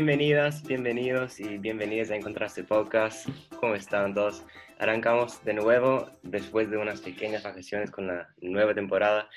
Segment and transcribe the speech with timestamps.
[0.00, 3.28] Bienvenidas, bienvenidos y bienvenidas a Encontrarse Podcast.
[3.60, 4.46] ¿Cómo están todos?
[4.78, 9.28] Arrancamos de nuevo después de unas pequeñas vacaciones con la nueva temporada.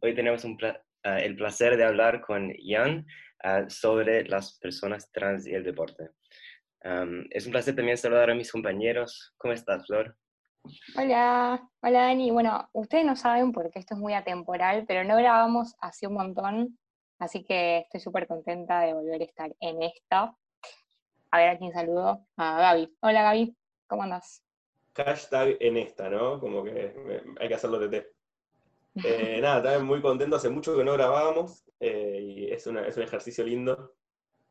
[0.00, 0.58] Hoy tenemos uh,
[1.04, 3.06] el placer de hablar con Jan
[3.44, 6.10] uh, sobre las personas trans y el deporte.
[7.30, 9.34] Es un placer también saludar a mis compañeros.
[9.38, 10.16] ¿Cómo estás, Flor?
[10.96, 12.32] Hola, hola Dani.
[12.32, 16.76] Bueno, ustedes no saben porque esto es muy atemporal, pero no grabamos hace un montón
[17.18, 20.36] Así que estoy súper contenta de volver a estar en esto.
[21.30, 22.26] A ver a quién saludo.
[22.36, 22.96] A Gaby.
[23.00, 24.42] Hola Gaby, ¿cómo andas?
[24.94, 26.38] Hashtag en esta, ¿no?
[26.40, 28.08] Como que hay que hacerlo de té.
[29.04, 30.36] Eh, nada, también muy contento.
[30.36, 33.94] Hace mucho que no grabábamos eh, y es, un ejercicio lindo.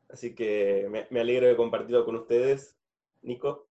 [0.07, 2.77] Así que me, me alegro de compartirlo con ustedes.
[3.23, 3.67] Nico,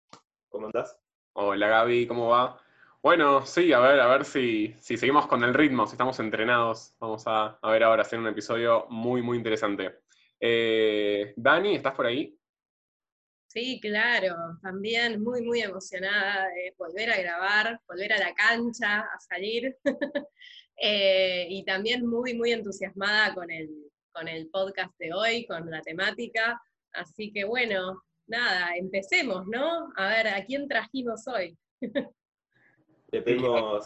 [0.49, 0.99] ¿cómo andás?
[1.35, 2.61] Hola Gaby, ¿cómo va?
[3.05, 6.95] Bueno, sí, a ver, a ver si, si seguimos con el ritmo, si estamos entrenados.
[6.99, 9.97] Vamos a, ver ahora, hacer un episodio muy, muy interesante.
[10.41, 12.35] Eh, Dani, ¿estás por ahí?
[13.47, 19.21] Sí, claro, también muy, muy emocionada de volver a grabar, volver a la cancha, a
[19.21, 19.77] salir.
[20.77, 23.71] Eh, y también muy, muy entusiasmada con el,
[24.11, 26.61] con el podcast de hoy, con la temática.
[26.93, 29.93] Así que bueno, nada, empecemos, ¿no?
[29.95, 31.57] A ver, ¿a quién trajimos hoy?
[33.15, 33.85] Le pedimos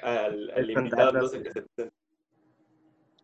[0.00, 1.90] al, invitado que se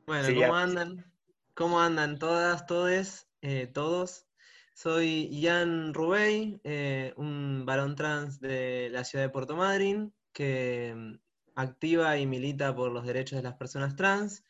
[0.06, 1.12] Bueno, ¿cómo andan?
[1.54, 4.26] ¿Cómo andan todas, todes, eh, todos?
[4.74, 11.14] Soy Ian Rubey, eh, un varón trans de la ciudad de Puerto Madryn, que mm,
[11.54, 14.44] activa y milita por los derechos de las personas trans,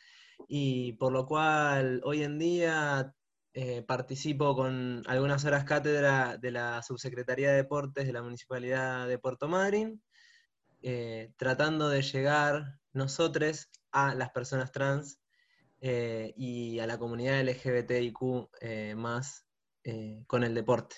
[0.49, 3.15] y por lo cual hoy en día
[3.55, 9.21] eh, participo con algunas horas cátedra de la Subsecretaría de Deportes de la Municipalidad de
[9.21, 10.03] Puerto Madryn,
[10.83, 15.21] eh, tratando de llegar nosotros a las personas trans
[15.81, 19.47] eh, y a la comunidad LGBTIQ eh, más
[20.27, 20.97] con el deporte.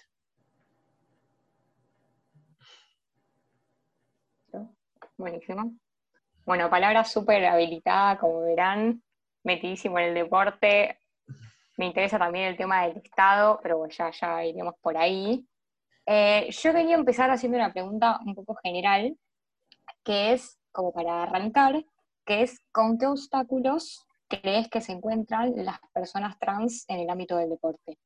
[5.17, 5.73] Buenísimo.
[6.45, 9.03] Bueno, palabra súper habilitada, como verán,
[9.45, 10.99] metidísimo en el deporte.
[11.77, 15.47] Me interesa también el tema del Estado, pero ya, ya iremos por ahí.
[16.07, 19.17] yo quería empezar haciendo una pregunta un poco general,
[20.05, 21.85] que es, como para arrancar,
[22.25, 27.37] que es con qué obstáculos crees que se encuentran las personas trans en el ámbito
[27.37, 27.99] del deporte.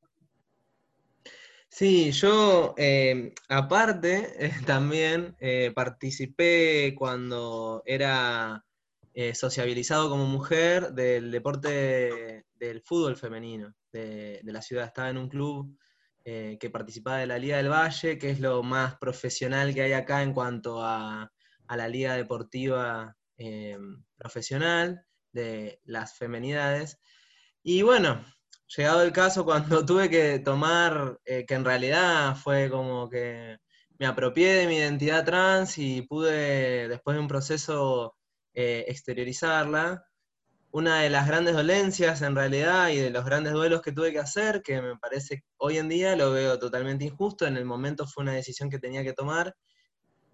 [1.68, 8.62] Sí, yo eh, aparte eh, también eh, participé cuando era
[9.32, 14.84] sociabilizado como mujer del deporte del fútbol femenino de, la ciudad.
[14.84, 15.74] Estaba en un club
[16.22, 20.22] que participaba de la Liga del Valle, que es lo más profesional que hay acá
[20.22, 21.32] en cuanto a
[21.68, 23.78] a la liga deportiva eh,
[24.16, 26.98] profesional de las femenidades.
[27.62, 28.24] Y bueno,
[28.76, 33.58] llegado el caso cuando tuve que tomar, eh, que en realidad fue como que
[33.98, 38.16] me apropié de mi identidad trans y pude, después de un proceso,
[38.54, 40.04] eh, exteriorizarla.
[40.70, 44.18] Una de las grandes dolencias en realidad y de los grandes duelos que tuve que
[44.18, 48.22] hacer, que me parece hoy en día lo veo totalmente injusto, en el momento fue
[48.22, 49.54] una decisión que tenía que tomar,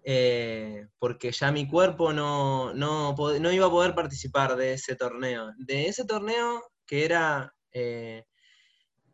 [0.05, 3.15] eh, porque ya mi cuerpo no, no,
[3.51, 5.51] iba a poder participar de ese torneo.
[5.57, 8.25] De ese torneo que era eh,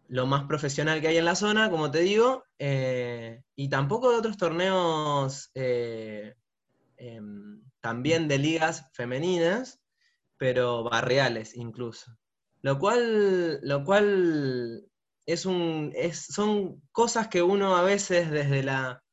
[0.08, 4.18] lo más profesional que hay en la zona, como te digo, eh, y tampoco de
[4.18, 6.34] otros torneos em,
[7.82, 9.80] también de ligas femeninas,
[10.38, 12.18] pero barriales incluso.
[12.62, 14.86] Lo cual, lo cual
[15.26, 19.04] es un, son cosas que uno a veces desde la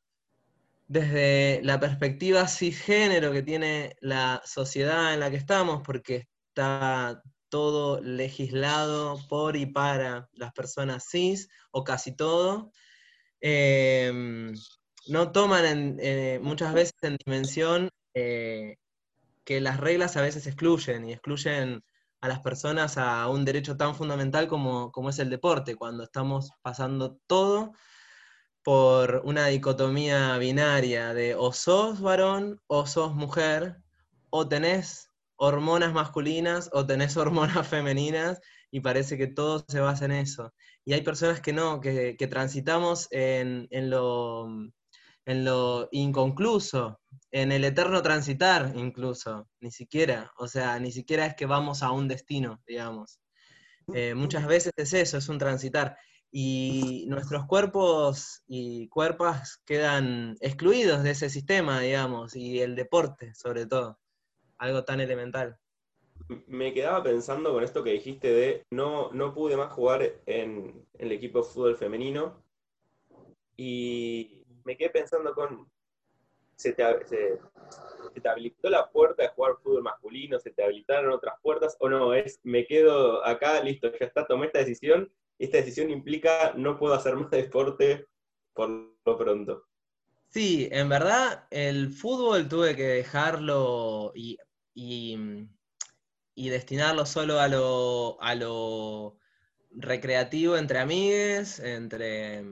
[0.87, 8.01] desde la perspectiva cisgénero que tiene la sociedad en la que estamos, porque está todo
[8.01, 12.71] legislado por y para las personas cis, o casi todo,
[13.41, 14.53] em,
[15.07, 18.77] no toman eh, muchas veces en dimensión eh,
[19.45, 21.83] que las reglas a veces excluyen y excluyen
[22.21, 26.51] a las personas a un derecho tan fundamental como, como es el deporte, cuando estamos
[26.61, 27.73] pasando todo
[28.67, 33.77] por una dicotomía binaria de o sos varón o sos mujer,
[34.29, 40.11] o tenés hormonas masculinas o tenés hormonas femeninas, y parece que todo se basa en
[40.11, 40.53] eso.
[40.83, 44.49] Y hay personas que no, que, transitamos en, lo,
[45.25, 46.99] en lo inconcluso,
[47.31, 51.91] en el eterno transitar incluso, ni siquiera, o sea, ni siquiera es que vamos a
[51.91, 53.21] un destino, digamos.
[53.93, 55.97] Eh, muchas veces es eso, es un transitar
[56.31, 63.65] y nuestros cuerpos y cuerpas quedan excluidos de ese sistema, digamos, y el deporte, sobre
[63.65, 63.99] todo,
[64.57, 65.57] algo tan elemental.
[66.47, 71.11] me quedaba pensando con esto que dijiste de no, no pude más jugar en, el
[71.11, 72.43] equipo de fútbol femenino
[73.55, 75.69] y me quedé pensando con,
[76.55, 77.39] se te, se,
[78.21, 82.13] te, habilitó la puerta de jugar fútbol masculino, se te habilitaron otras puertas o no,
[82.13, 86.93] es me quedo acá, listo, ya está, tomé esta decisión esta decisión implica no puedo
[86.93, 88.07] hacer más deporte
[88.53, 88.69] por
[89.05, 89.63] lo pronto.
[90.29, 94.37] Sí, en verdad el fútbol tuve que dejarlo y
[96.35, 99.17] destinarlo solo a lo,
[99.71, 102.43] recreativo entre amigues, entre,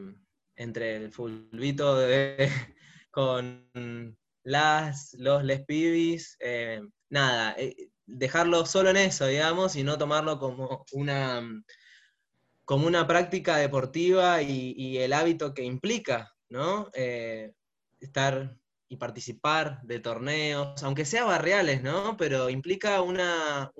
[0.55, 1.97] entre el fulbito
[3.11, 3.69] con
[4.43, 10.37] las, los les pibis, eh, nada, eh, dejarlo solo en eso, digamos, y no tomarlo
[10.39, 11.41] como una,
[12.65, 16.89] como una práctica deportiva y, el hábito que implica, ¿no?
[16.94, 17.53] Eh,
[18.00, 18.57] estar
[18.89, 22.17] y participar de torneos, aunque sea barriales, ¿no?
[22.17, 23.71] Pero implica una,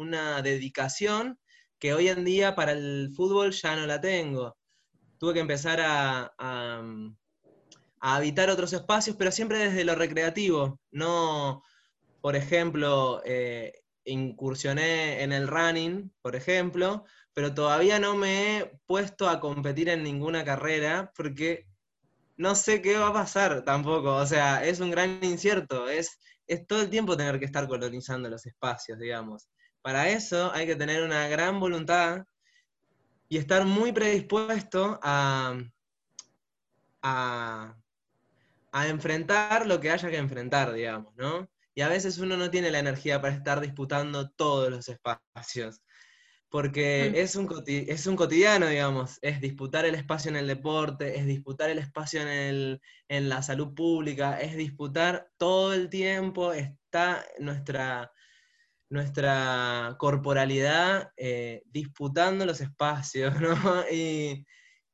[0.44, 1.40] dedicación
[1.80, 4.56] que hoy en día para el fútbol ya no la tengo.
[5.18, 6.84] Tuve que empezar a, a,
[8.00, 10.80] habitar otros espacios, pero siempre desde lo recreativo.
[10.92, 11.64] No,
[12.22, 13.74] por ejemplo, eh,
[14.06, 17.06] incursioné en el running, por ejemplo,
[17.36, 21.68] pero todavía no me he puesto a competir en ninguna carrera porque
[22.38, 24.16] no sé qué va a pasar tampoco.
[24.16, 25.90] O sea, es un gran incierto.
[25.90, 26.18] Es,
[26.48, 29.50] es todo el tiempo tener que estar colonizando los espacios, digamos.
[29.82, 32.24] Para eso hay que tener una gran voluntad
[33.28, 35.60] y estar muy predispuesto a,
[37.02, 37.76] a,
[38.72, 41.50] a enfrentar lo que haya que enfrentar, digamos, ¿no?
[41.74, 45.82] Y a veces uno no tiene la energía para estar disputando todos los espacios
[46.50, 47.16] porque mm.
[47.16, 51.70] es un, es un cotidiano, digamos, es disputar el espacio en el deporte, es disputar
[51.70, 58.12] el espacio en, la salud pública, es disputar todo el tiempo, está nuestra,
[58.90, 63.84] nuestra corporalidad eh, disputando los espacios, ¿no?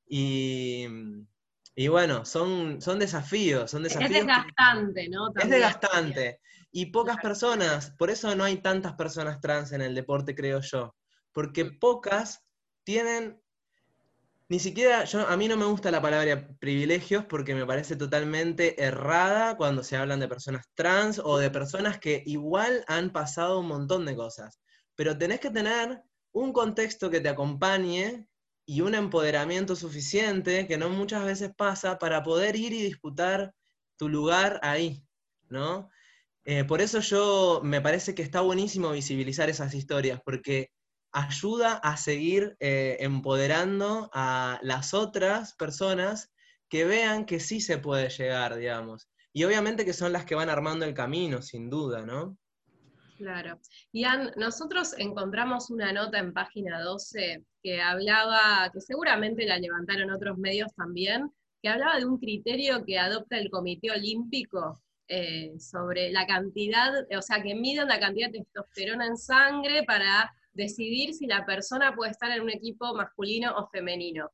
[0.07, 4.12] Y, bueno, son, son desafíos, son desafíos.
[4.12, 5.31] Es desgastante, ¿no?
[5.39, 6.39] Es desgastante.
[6.71, 10.95] Y pocas personas, por eso no hay tantas personas trans en el deporte, creo yo
[11.33, 12.44] porque pocas
[12.83, 13.42] tienen,
[14.50, 18.83] ni siquiera, yo, a mí no me gusta la palabra privilegios porque me parece totalmente
[18.83, 23.68] errada cuando se hablan de personas trans o de personas que igual han pasado un
[23.68, 24.60] montón de cosas,
[24.95, 26.01] pero tenés que tener
[26.33, 28.28] un contexto que te acompañe
[28.66, 33.54] y un empoderamiento suficiente que no muchas veces pasa para poder ir y disputar
[33.98, 35.04] tu lugar ahí,
[35.50, 35.89] ¿no?
[36.45, 40.72] Eh, por eso yo me parece que está buenísimo visibilizar esas historias, porque
[41.11, 46.31] ayuda a seguir eh, empoderando a las otras personas
[46.69, 49.09] que vean que sí se puede llegar, digamos.
[49.33, 52.37] Y obviamente que son las que van armando el camino, sin duda, ¿no?
[53.17, 53.59] Claro.
[53.93, 60.37] Ian, nosotros encontramos una nota en página 12 que hablaba, que seguramente la levantaron otros
[60.37, 61.29] medios también,
[61.61, 67.21] que hablaba de un criterio que adopta el Comité Olímpico eh, sobre la cantidad, o
[67.21, 72.12] sea, que miden la cantidad de testosterona en sangre para decidir si la persona puede
[72.12, 74.30] estar en un equipo masculino o femenino.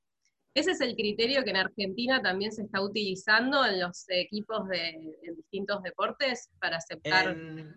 [0.53, 5.15] Ese es el criterio que en Argentina también se está utilizando en los equipos de
[5.35, 7.35] distintos deportes para aceptar.
[7.35, 7.75] Mm.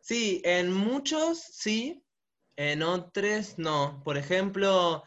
[0.00, 0.40] sí.
[0.44, 2.02] en muchos sí,
[2.56, 4.00] en otros no.
[4.02, 5.04] Por ejemplo,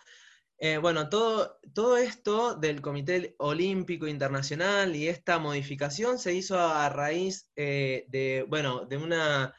[0.59, 6.87] eh, bueno, todo, todo esto del Comité Olímpico Internacional y esta modificación se hizo a
[6.89, 9.55] raíz eh, de, bueno, de una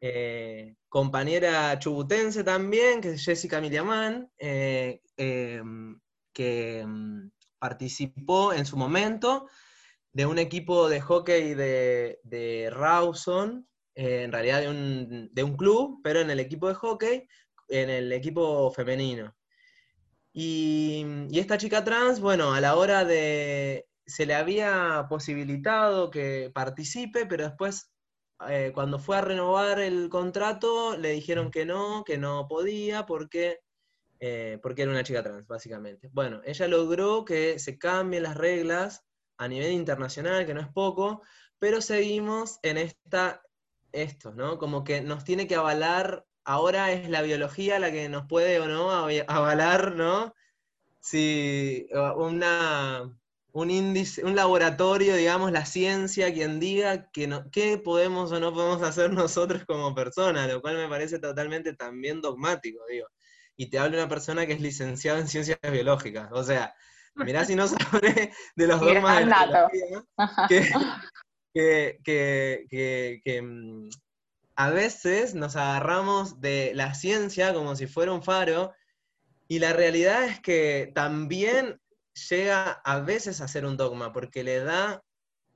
[0.00, 6.00] eh, compañera chubutense también, que es Jessica Miliamán, eh, em,
[6.32, 9.46] que em, participó en su momento
[10.12, 16.30] de un equipo de hockey de, Rawson, eh, en realidad de un, club, pero en
[16.30, 17.28] el equipo de hockey,
[17.68, 19.34] en el equipo femenino.
[20.32, 26.50] Y, y esta chica trans, bueno, a la hora de, se le había posibilitado que
[26.54, 27.90] participe, pero después
[28.48, 33.60] eh, cuando fue a renovar el contrato, le dijeron que no, que no podía, porque,
[34.18, 36.08] eh, porque era una chica trans, básicamente.
[36.12, 39.04] Bueno, ella logró que se cambien las reglas
[39.36, 41.22] a nivel internacional, que no es poco,
[41.58, 43.42] pero seguimos en esta,
[43.92, 44.58] esto, ¿no?
[44.58, 48.66] Como que nos tiene que avalar, ahora es la biología la que nos puede o
[48.66, 50.34] no avalar, ¿no?
[51.00, 53.10] Si una,
[53.52, 58.52] un índice, un laboratorio, digamos, la ciencia, quien diga que no, qué podemos o no
[58.52, 63.08] podemos hacer nosotros como personas, lo cual me parece totalmente también dogmático, digo.
[63.56, 66.74] Y te habla una persona que es licenciada en ciencias biológicas, o sea,
[67.14, 70.04] mirá si no sabe de los dogmas de la biología,
[71.54, 73.88] que, que, que, que mm,
[74.56, 78.72] a veces nos agarramos de la ciencia como si fuera un faro,
[79.48, 81.80] y la realidad es que también
[82.28, 85.02] llega a veces a ser un dogma, porque le da,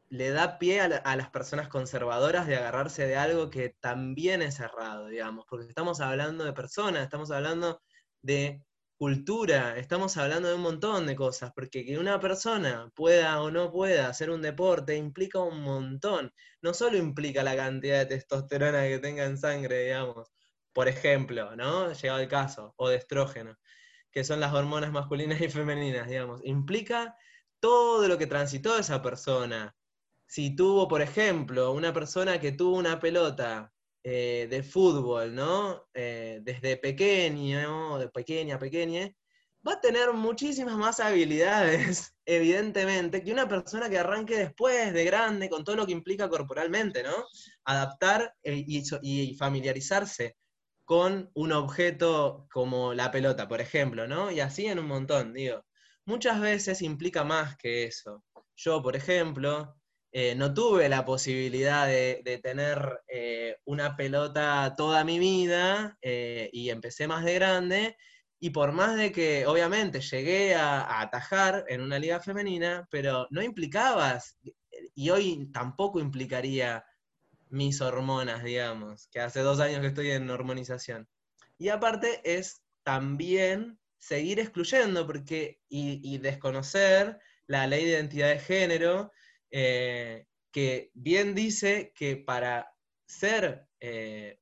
[0.09, 5.09] le da pie a, las personas conservadoras de agarrarse de algo que también es errado,
[5.09, 7.81] digamos, porque estamos hablando de personas, estamos hablando
[8.23, 8.63] de
[8.97, 13.71] cultura, estamos hablando de un montón de cosas, porque que una persona pueda o no
[13.71, 16.33] pueda hacer un deporte implica un montón.
[16.63, 20.33] No solo implica la cantidad de testosterona que tenga en sangre, digamos,
[20.73, 21.93] por ejemplo, ¿no?
[21.93, 23.57] Llegado el caso, o de estrógeno,
[24.15, 26.41] que son las hormonas masculinas y femeninas, digamos.
[26.45, 27.17] Implica
[27.59, 29.75] todo lo que transitó esa persona.
[30.27, 33.73] Si tuvo, por ejemplo, una persona que tuvo una pelota
[34.05, 35.89] eh, de fútbol, ¿no?
[35.95, 39.11] Eh, desde pequeño, de pequeña, pequeña,
[39.67, 45.49] va a tener muchísimas más habilidades, evidentemente, que una persona que arranque después, de grande,
[45.49, 47.25] con todo lo que implica corporalmente, ¿no?
[47.65, 50.37] Adaptar eh, y, y familiarizarse
[50.85, 54.31] con un objeto como la pelota, por ejemplo, ¿no?
[54.31, 55.65] Y así en un montón, digo.
[56.07, 58.23] Muchas veces implica más que eso.
[58.57, 59.75] Yo, por ejemplo,
[60.13, 66.71] eh, no tuve la posibilidad de, tener eh, una pelota toda mi vida eh, y
[66.71, 67.97] empecé más de grande.
[68.39, 73.43] Y por más de que, obviamente, llegué a, atajar en una liga femenina, pero no
[73.43, 74.39] implicabas,
[74.95, 76.85] y hoy tampoco implicaría
[77.49, 81.09] mis hormonas, digamos, que hace dos años que estoy en hormonización.
[81.59, 89.13] Y aparte es también seguir excluyendo porque, y, desconocer la ley de identidad de género,
[89.51, 92.75] eh, que bien dice que para
[93.07, 94.41] ser, eh,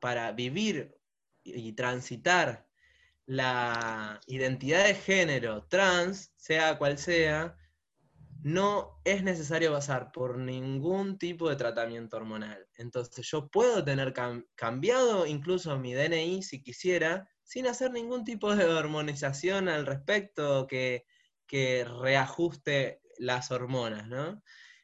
[0.00, 0.96] para vivir
[1.42, 2.66] y transitar
[3.26, 7.56] la identidad de género trans, sea cual sea,
[8.46, 12.64] no es necesario pasar por ningún tipo de tratamiento hormonal.
[12.76, 14.14] Entonces yo puedo tener
[14.54, 21.06] cambiado incluso mi DNI si quisiera, sin hacer ningún tipo de hormonización al respecto que,
[21.44, 24.40] que reajuste las hormonas, ¿no?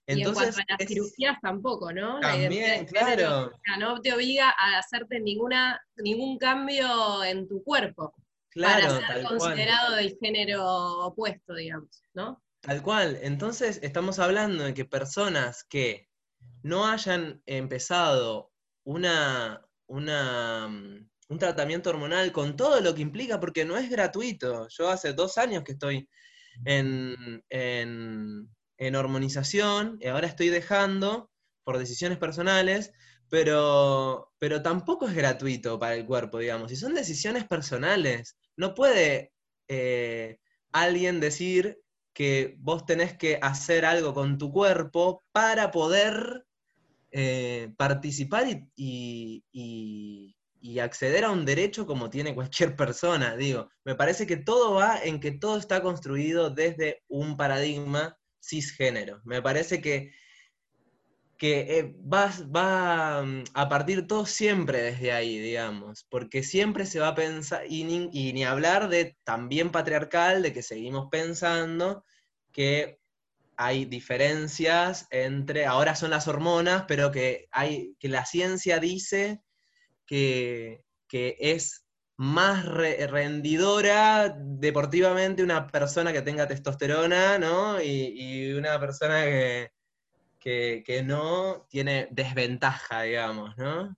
[0.06, 2.18] Entonces, y en cuanto a las cirugías tampoco, ¿no?
[2.18, 3.52] También, claro.
[3.78, 8.12] no te obliga a hacerte ninguna, ningún cambio en tu cuerpo.
[8.48, 12.42] Claro, para ser considerado del género opuesto, digamos, ¿no?
[12.62, 13.18] Tal cual.
[13.22, 16.08] Entonces, estamos hablando de que personas que
[16.62, 18.52] no hayan empezado
[18.84, 24.68] una, una, un tratamiento hormonal con todo lo que implica, porque no es gratuito.
[24.68, 26.08] Yo hace dos años que estoy
[26.64, 31.30] en, en, hormonización, y ahora estoy dejando
[31.64, 32.92] por decisiones personales,
[33.28, 38.36] pero, pero tampoco es gratuito para el cuerpo, digamos, y son decisiones personales.
[38.56, 39.32] No puede
[39.66, 40.38] eh,
[40.70, 46.44] alguien decir que vos tenés que hacer algo con tu cuerpo para poder
[47.10, 49.44] eh, participar y,
[50.62, 53.36] y acceder a un derecho como tiene cualquier persona.
[53.36, 59.20] Digo, me parece que todo va en que todo está construido desde un paradigma cisgénero.
[59.24, 60.12] Me parece que,
[61.42, 67.00] que eh, va, va, mm, a partir todo siempre desde ahí, digamos, porque siempre se
[67.00, 72.04] va a pensar, y ni, hablar de también patriarcal, de que seguimos pensando
[72.52, 73.00] que
[73.56, 79.40] hay diferencias entre, ahora son las hormonas, pero que, hay, que la ciencia dice
[80.06, 81.84] que, es
[82.16, 87.82] más rendidora deportivamente una persona que tenga testosterona, ¿no?
[87.82, 89.72] Y, una persona que,
[90.42, 93.96] que, no tiene desventaja, digamos, ¿no?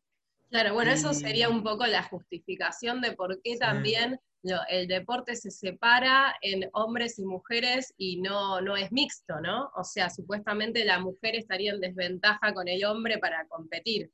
[0.50, 4.20] Claro, bueno, eso sería un poco la justificación de por qué también
[4.68, 9.72] el deporte se separa en hombres y mujeres y no, no es mixto, ¿no?
[9.74, 14.10] O sea, supuestamente la mujer estaría en desventaja con el hombre para competir.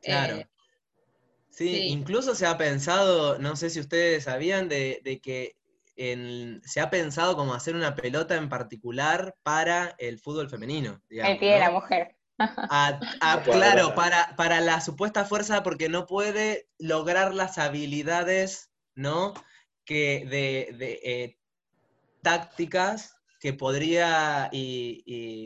[0.00, 0.36] Claro.
[0.36, 0.48] Eh,
[1.52, 5.54] Sí, incluso se ha pensado, no sé si ustedes sabían, de, que
[6.64, 11.00] se ha pensado como hacer una pelota en particular para el fútbol femenino.
[11.08, 12.16] el pie de la mujer.
[13.44, 19.34] claro, para, para la supuesta fuerza, porque no puede lograr las habilidades, ¿no?
[19.84, 21.38] Que de, eh,
[22.22, 24.50] tácticas que podría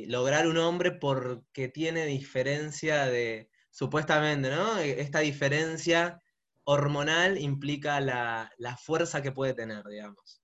[0.09, 4.79] lograr un hombre porque tiene diferencia de, supuestamente, ¿no?
[4.79, 6.23] E, esta diferencia
[6.65, 10.43] hormonal implica la, fuerza que puede tener, digamos.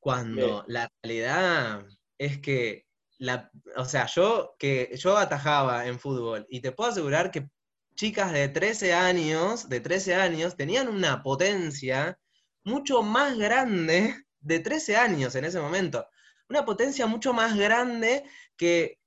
[0.00, 1.84] Cuando la realidad
[2.18, 2.86] es que,
[3.18, 7.48] la, o sea, yo, que yo atajaba en fútbol y te puedo asegurar que
[7.94, 12.18] chicas de 13 años, de 13 años, tenían una potencia
[12.62, 16.06] mucho más grande de 13 años en ese momento.
[16.48, 18.24] Una potencia mucho más grande
[18.56, 18.98] que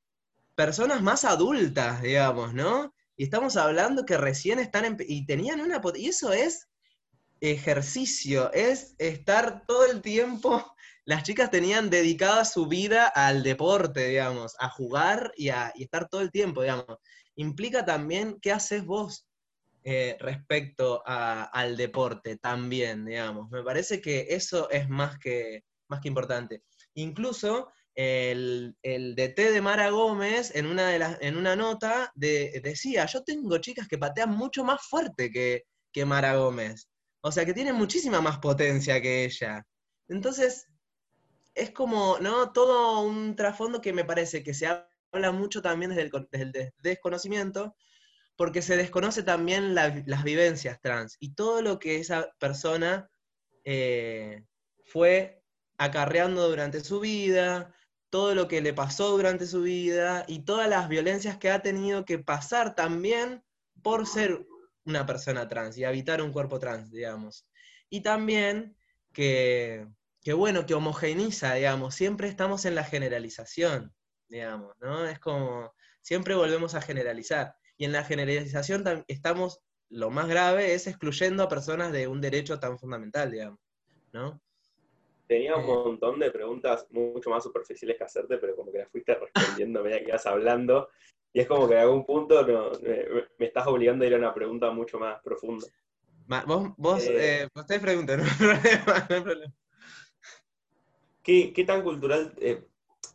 [0.55, 2.93] personas más adultas, digamos, ¿no?
[3.15, 6.67] Y estamos hablando que recién están en, y tenían una y eso es
[7.39, 14.55] ejercicio, es estar todo el tiempo, las chicas tenían dedicada su vida al deporte, digamos,
[14.59, 16.97] a jugar y a estar todo el tiempo, digamos.
[17.35, 19.25] Implica también qué haces vos
[19.83, 23.49] eh, respecto al deporte también, digamos.
[23.49, 26.61] Me parece que eso es más que, más que importante.
[26.93, 33.05] Incluso el, el DT de Mara Gómez en una, de las, en una nota decía,
[33.07, 36.87] yo tengo chicas que patean mucho más fuerte que, que Mara Gómez.
[37.23, 39.65] O sea, que tienen muchísima más potencia que ella.
[40.07, 40.67] Entonces,
[41.53, 42.51] es como, ¿no?
[42.51, 47.75] Todo un trasfondo que me parece que se habla mucho también desde el, desconocimiento,
[48.35, 53.09] porque se desconoce también las vivencias trans y todo lo que esa persona
[53.63, 54.43] eh,
[54.85, 55.43] fue
[55.77, 57.73] acarreando durante su vida,
[58.09, 62.05] todo lo que le pasó durante su vida y todas las violencias que ha tenido
[62.05, 63.43] que pasar también
[63.81, 64.45] por ser
[64.85, 67.47] una persona trans y habitar un cuerpo trans, digamos.
[67.89, 68.75] Y también
[69.13, 69.87] que,
[70.21, 73.93] que bueno, que homogeniza, digamos, siempre estamos en la generalización,
[74.29, 75.05] digamos, ¿no?
[75.05, 77.55] Es como, siempre volvemos a generalizar.
[77.77, 82.59] Y en la generalización estamos, lo más grave es excluyendo a personas de un derecho
[82.59, 83.59] tan fundamental, digamos,
[84.13, 84.39] ¿no?
[85.27, 85.67] Tenía un eh.
[85.67, 89.83] montón de preguntas mucho más superficiales que hacerte, pero como que las fuiste respondiendo a
[89.83, 90.89] medida que ibas hablando.
[91.33, 94.69] Y es como que a algún punto me, estás obligando a ir a una pregunta
[94.71, 95.65] mucho más profunda.
[96.45, 99.55] vos, vos, eh, eh pregunten, no hay problema.
[101.23, 102.63] ¿Qué, tan cultural eh,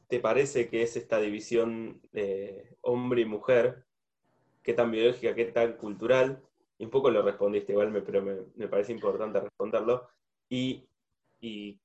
[0.08, 3.86] te parece que es esta división de hombre y mujer
[4.66, 6.42] qué tan biológica, qué tan cultural,
[6.76, 10.08] y un poco lo respondiste igual, pero me, parece importante responderlo.
[10.50, 10.88] Y,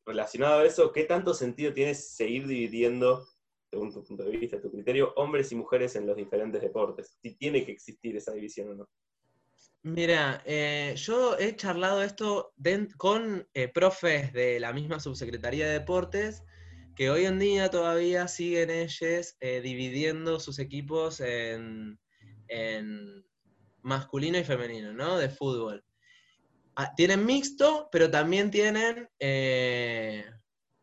[0.04, 3.28] relacionado a eso, ¿qué tanto sentido tiene seguir dividiendo,
[3.70, 7.16] según tu punto de vista, tu criterio, hombres y mujeres en los diferentes deportes?
[7.22, 8.90] Si tiene que existir esa división o no.
[9.83, 12.53] Mira, eh, yo he charlado esto
[12.97, 16.43] con eh, profes de la misma subsecretaría de deportes
[16.95, 22.00] que hoy en día todavía siguen ellos eh, dividiendo sus equipos en,
[22.48, 23.25] en
[23.81, 25.17] masculino y femenino, ¿no?
[25.17, 25.83] De fútbol.
[26.75, 30.25] Ah, tienen mixto, pero también tienen eh,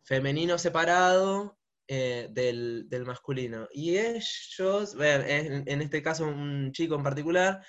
[0.03, 1.57] femenino separado
[1.87, 3.69] del, masculino.
[3.73, 7.63] Y ellos, en, en, este caso un chico en particular,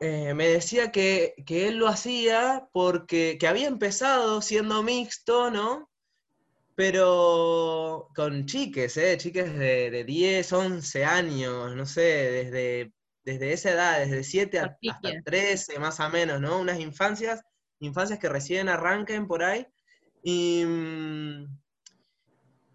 [0.00, 5.90] eh, me decía que, él lo hacía porque que había empezado siendo mixto, ¿no?
[6.74, 9.16] Pero con chiques, ¿eh?
[9.18, 12.92] Chiques de, de 10, 11 años, no sé, desde
[13.24, 16.58] desde esa edad, desde 7 hasta 13 más o menos, ¿no?
[16.58, 17.42] Unas infancias,
[17.80, 19.66] infancias que recién arranquen por ahí.
[20.22, 21.58] Y, mm,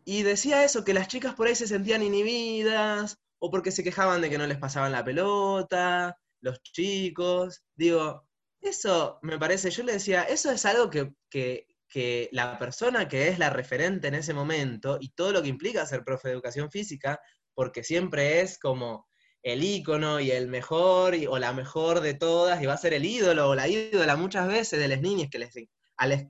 [0.06, 4.22] y decía eso, que las chicas por ahí se sentían inhibidas, o porque se quejaban
[4.22, 7.64] de que no les pasaban la pelota, los chicos.
[7.76, 8.26] Digo,
[8.62, 13.28] eso me parece, yo le decía, eso es algo que, que, que la persona que
[13.28, 16.72] es la referente en ese momento, y todo lo que implica ser profe de educación
[16.72, 17.20] física,
[17.54, 19.08] porque siempre es como
[19.44, 23.06] el ícono y el mejor o la mejor de todas y va a ser el
[23.06, 25.54] ídolo o la ídola muchas veces de las niñas que les,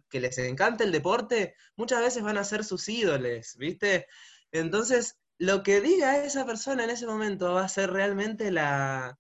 [0.10, 4.08] que les encanta el deporte, muchas veces van a ser sus ídoles, ¿viste?
[4.52, 9.18] Entonces, lo que diga esa persona en ese momento va a ser realmente la,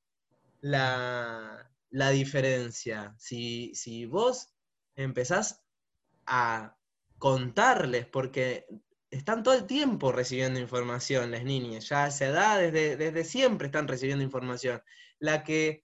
[0.65, 3.13] la, la diferencia.
[3.19, 4.51] Si, si vos
[4.95, 5.61] empezás
[6.25, 6.75] a
[7.19, 8.65] contarles, porque
[9.11, 13.67] están todo el tiempo recibiendo información las niñas, ya a esa edad, desde, desde siempre
[13.67, 14.81] están recibiendo información.
[15.19, 15.83] La que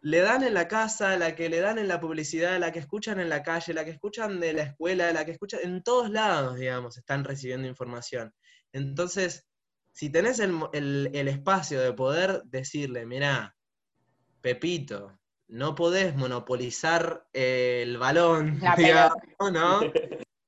[0.00, 3.20] le dan en la casa, la que le dan en la publicidad, la que escuchan
[3.20, 6.56] en la calle, la que escuchan de la escuela, la que escuchan en todos lados,
[6.56, 8.32] digamos, están recibiendo información.
[8.72, 9.46] Entonces,
[9.92, 13.54] si tenés el, espacio de poder decirle, mira,
[14.44, 19.16] Pepito, no podés monopolizar el balón, digamos,
[19.50, 19.80] ¿no?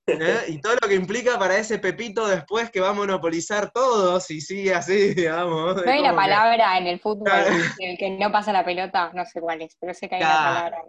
[0.07, 0.45] ¿Eh?
[0.49, 4.43] Y todo lo que implica para ese Pepito después que va a monopolizar todo, si
[4.43, 5.83] sigue así, digamos.
[5.83, 7.31] No hay una palabra en el fútbol
[7.79, 10.21] en el que no pasa la pelota, no sé cuál es, pero sé que hay
[10.21, 10.85] una palabra.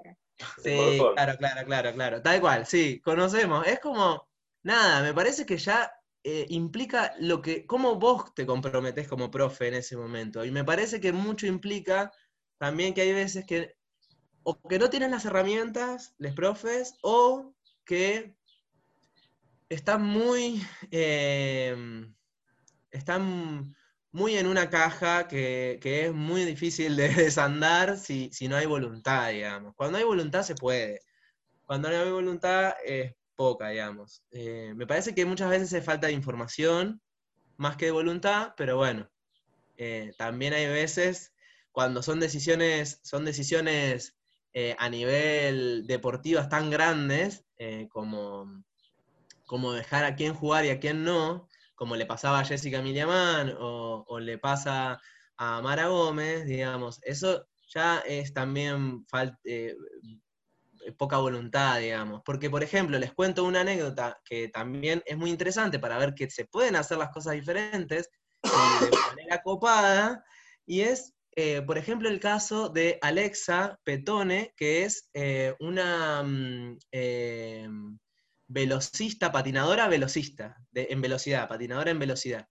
[0.61, 2.21] Sí, claro, claro, claro, claro.
[2.21, 3.65] Tal cual, sí, conocemos.
[3.65, 4.27] Es como,
[4.63, 5.89] nada, me parece que ya
[6.25, 10.43] eh, implica lo que, cómo vos te comprometés como profe en ese momento.
[10.43, 12.11] Y me parece que mucho implica
[12.57, 13.75] también que hay veces que
[14.49, 18.33] o que no tienen las herramientas, les profes, o que
[19.67, 22.15] están muy, em,
[22.89, 23.75] están
[24.11, 29.75] muy en una caja que, es muy difícil de desandar si, no hay voluntad, digamos.
[29.75, 31.01] Cuando hay voluntad se puede.
[31.65, 34.23] Cuando no hay voluntad es poca, digamos.
[34.31, 37.01] Eh, me parece que muchas veces se falta de información
[37.57, 39.09] más que de voluntad, pero bueno,
[39.75, 41.33] eh, también hay veces
[41.77, 44.17] cuando son decisiones, son decisiones
[44.51, 48.63] eh, a nivel deportivas tan grandes eh, como,
[49.45, 53.53] como dejar a quién jugar y a quién no, como le pasaba a Jessica Miliamán
[53.59, 54.99] o, o le pasa
[55.37, 59.05] a Mara Gómez, digamos, eso ya es también
[59.43, 59.75] eh,
[60.97, 62.23] poca voluntad, digamos.
[62.25, 66.27] Porque, por ejemplo, les cuento una anécdota que también es muy interesante para ver que
[66.31, 68.09] se pueden hacer las cosas diferentes
[68.41, 70.23] de manera copada,
[70.67, 76.79] y es, eh, por ejemplo, el caso de Alexa Petone, que es eh, una mm,
[78.47, 82.47] velocista, patinadora velocista, en velocidad, patinadora en velocidad.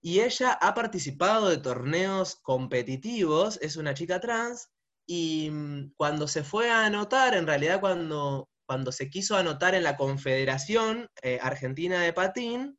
[0.00, 4.68] Y ella ha participado de torneos competitivos, es una chica trans,
[5.06, 9.84] y mm, cuando se fue a anotar, en realidad cuando, cuando se quiso anotar en
[9.84, 12.78] la Confederación eh, Argentina de Patín,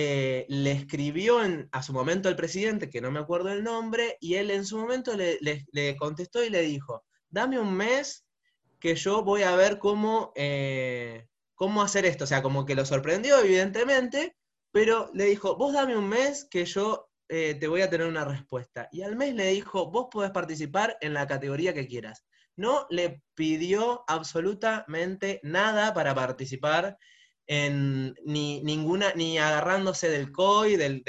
[0.00, 1.40] eh, le escribió
[1.72, 4.78] a su momento el presidente, que no me acuerdo el nombre, y él en su
[4.78, 8.24] momento le, contestó y le dijo, dame un mes
[8.78, 12.22] que yo voy a ver cómo, eh, cómo hacer esto.
[12.22, 14.36] O sea, como que lo sorprendió, evidentemente,
[14.70, 18.24] pero le dijo, vos dame un mes que yo eh, te voy a tener una
[18.24, 18.88] respuesta.
[18.92, 22.24] Y al mes le dijo, vos podés participar en la categoría que quieras.
[22.54, 26.96] No le pidió absolutamente nada para participar
[27.48, 31.02] ni ninguna, ni agarrándose del COI, del,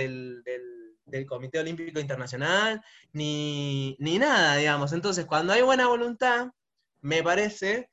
[1.27, 2.81] Comité Olímpico Internacional,
[3.13, 4.93] ni, ni nada, digamos.
[4.93, 6.49] Entonces, cuando hay buena voluntad,
[7.01, 7.89] me parece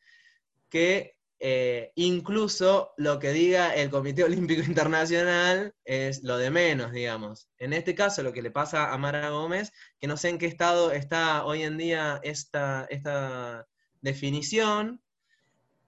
[0.69, 7.49] que eh, incluso lo que diga el Comité Olímpico Internacional es lo de menos, digamos.
[7.59, 10.47] En este caso, lo que le pasa a Mara Gómez, que no sé en qué
[10.47, 13.67] estado está hoy en día esta, esta
[14.01, 15.03] definición,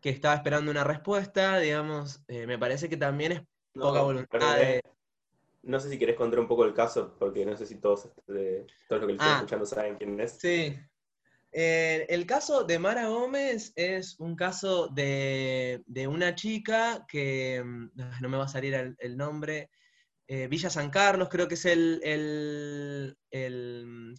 [0.00, 4.56] que estaba esperando una respuesta, digamos, eh, me parece que también es poca voluntad
[5.62, 8.66] No sé si querés contar un poco el caso, porque no sé si todos, este,
[8.88, 9.36] todos los que están ah.
[9.36, 10.38] escuchando saben quién es.
[10.38, 10.76] Sí,
[11.50, 18.28] eh, el caso de Mara Gómez es un caso de, una chica que, mm, no
[18.28, 19.70] me va a salir el, nombre,
[20.26, 23.16] eh, Villa San Carlos, creo que es el,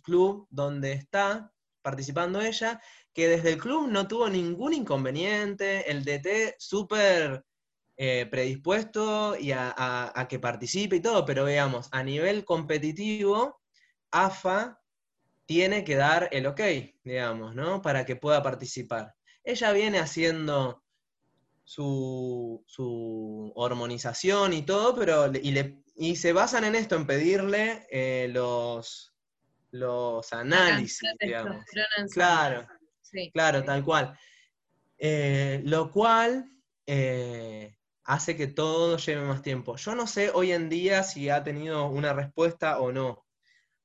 [0.04, 2.82] club donde está participando ella,
[3.20, 7.44] que desde el club no tuvo ningún inconveniente, el DT súper
[7.98, 13.60] eh, predispuesto y a, que participe y todo, pero veamos, a nivel competitivo,
[14.10, 14.80] AFA
[15.46, 16.62] tiene que dar el ok,
[17.04, 17.82] digamos, ¿no?
[17.82, 19.14] Para que pueda participar.
[19.44, 20.82] Ella viene haciendo
[21.66, 22.64] su,
[23.54, 29.14] hormonización y todo, pero y, se basan en esto, en pedirle eh, los,
[29.72, 31.66] los análisis, digamos.
[32.14, 32.66] Claro,
[33.34, 34.18] claro, tal cual.
[34.98, 36.52] Eh, lo cual
[36.86, 39.78] eh, hace que todo lleve más tiempo.
[39.78, 43.26] Yo no sé hoy en día si ha tenido una respuesta o no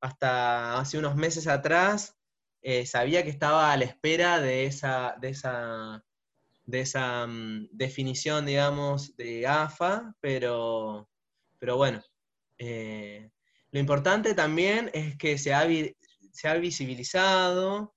[0.00, 2.16] hasta hace unos meses atrás
[2.60, 6.04] eh, sabía que estaba a la espera de esa, de esa,
[6.64, 11.08] de esa mm, definición, digamos, de AFA, pero,
[11.58, 12.02] pero bueno,
[12.58, 15.66] lo importante también es que se ha,
[16.32, 17.93] se ha visibilizado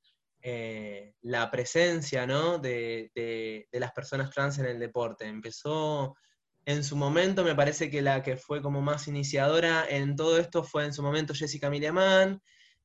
[0.49, 5.25] eh, la presencia de, de, las personas trans en el deporte.
[5.25, 6.15] Empezó
[6.63, 10.63] en su momento me parece que la que fue como más iniciadora en todo esto
[10.63, 12.41] fue en su momento Jessica Miliamán,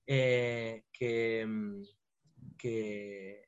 [0.09, 0.83] eh,
[1.47, 1.83] mm,
[2.59, 3.45] que,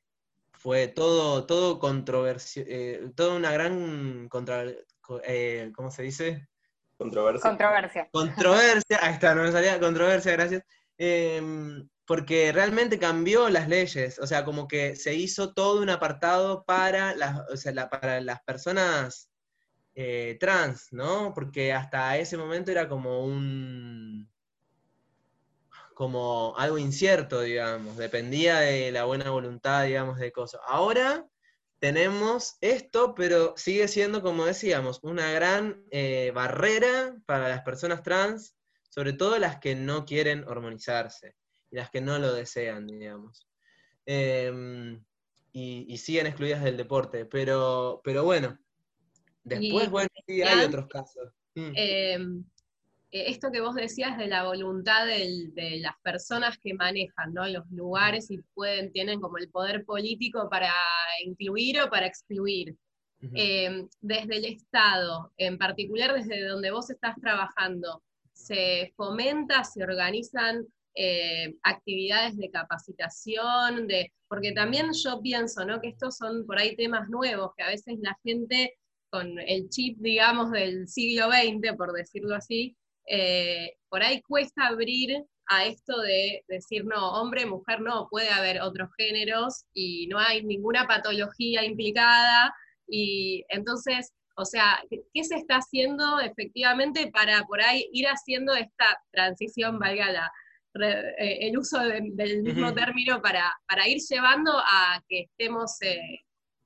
[0.53, 4.63] fue todo, todo controversio, eh, toda una gran contra,
[5.25, 6.47] eh, ¿cómo se dice?
[6.97, 7.49] Controversia.
[7.49, 8.09] Controversia.
[8.13, 10.63] Controversia, ahí está, no me salía, controversia, gracias.
[12.05, 17.15] Porque realmente cambió las leyes, o sea, como que se hizo todo un apartado para
[17.15, 17.41] las,
[17.89, 19.29] para las personas
[19.95, 21.33] eh, trans, ¿no?
[21.33, 24.29] Porque hasta ese momento era como un
[25.93, 30.59] como algo incierto, digamos, dependía de la buena voluntad, digamos, de cosas.
[30.67, 31.25] Ahora
[31.79, 38.57] tenemos esto, pero sigue siendo, como decíamos, una gran eh, barrera para las personas trans,
[38.89, 41.35] sobre todo las que no quieren hormonizarse
[41.75, 43.47] y las que no lo desean, digamos.
[44.05, 45.03] Em,
[45.51, 48.57] y, y, siguen excluidas del deporte, pero, pero bueno,
[49.45, 51.31] Después, bueno, sí, hay otros casos.
[51.53, 51.71] Mm.
[51.75, 52.43] Em,
[53.11, 58.31] eh, esto que vos decías de la voluntad de las personas que manejan los lugares
[58.31, 60.73] y pueden, tienen como el poder político para
[61.23, 62.75] incluir o para excluir.
[63.33, 70.67] Em, desde el Estado, en particular desde donde vos estás trabajando, se fomenta, se organizan
[70.95, 75.81] eh, actividades de capacitación, de, porque también yo pienso ¿no?
[75.81, 78.75] que estos son por ahí temas nuevos, que a veces la gente
[79.09, 82.77] con el chip, digamos, del siglo XX, por decirlo así,
[83.07, 88.61] eh, por ahí cuesta abrir a esto de decir, no, hombre, mujer, no, puede haber
[88.61, 92.53] otros géneros y no hay ninguna patología implicada.
[92.87, 98.99] Y entonces, o sea, ¿qué se está haciendo efectivamente para por ahí ir haciendo esta
[99.11, 100.31] transición, valga la,
[100.81, 106.19] eh, el uso del mismo término, para, para, ir llevando a que estemos eh,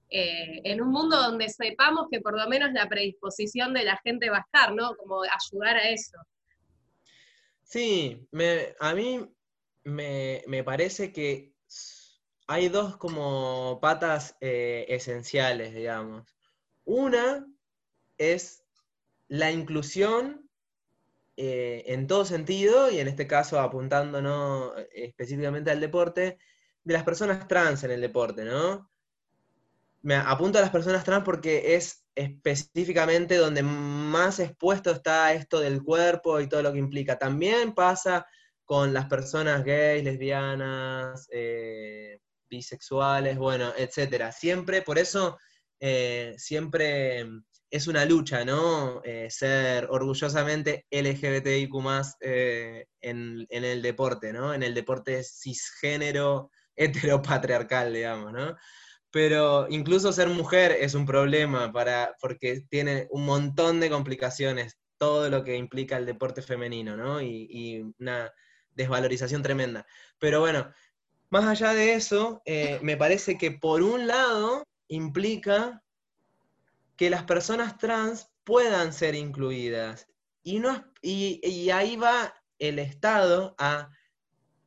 [0.09, 4.31] eh, en un mundo donde sepamos que por lo menos la predisposición de la gente
[4.31, 4.95] va a estar, ¿no?
[4.95, 6.17] Como ayudar a eso.
[7.63, 8.27] Sí,
[8.79, 9.29] a mí
[9.83, 11.53] me, parece que
[12.47, 16.35] hay dos como patas esenciales, digamos.
[16.83, 17.45] Una
[18.17, 18.63] es
[19.27, 20.48] la inclusión
[21.41, 26.37] eh, en todo sentido, y en este caso apuntándonos específicamente al deporte,
[26.83, 28.91] de las personas trans en el deporte, ¿no?
[30.01, 35.81] Me apunto a las personas trans porque es específicamente donde más expuesto está esto del
[35.81, 37.17] cuerpo y todo lo que implica.
[37.17, 38.27] También pasa
[38.65, 44.33] con las personas gays, lesbianas, eh, bisexuales, bueno, etcétera.
[44.33, 45.37] Siempre, por eso,
[45.79, 47.25] eh, siempre
[47.69, 49.01] es una lucha, ¿no?
[49.03, 51.73] Eh, ser orgullosamente LGBTIQ
[52.21, 54.53] eh, en, en, el deporte, ¿no?
[54.53, 58.55] En el deporte cisgénero heteropatriarcal, digamos, ¿no?
[59.11, 65.29] Pero incluso ser mujer es un problema para, porque tiene un montón de complicaciones, todo
[65.29, 67.21] lo que implica el deporte femenino, ¿no?
[67.21, 68.31] Y, y una
[68.75, 69.85] desvalorización tremenda.
[70.19, 70.71] Pero bueno,
[71.29, 75.83] más allá de eso, eh, me parece que por un lado implica
[76.99, 80.05] que las personas trans puedan ser incluidas.
[80.43, 83.89] Y, no, y, ahí va el Estado a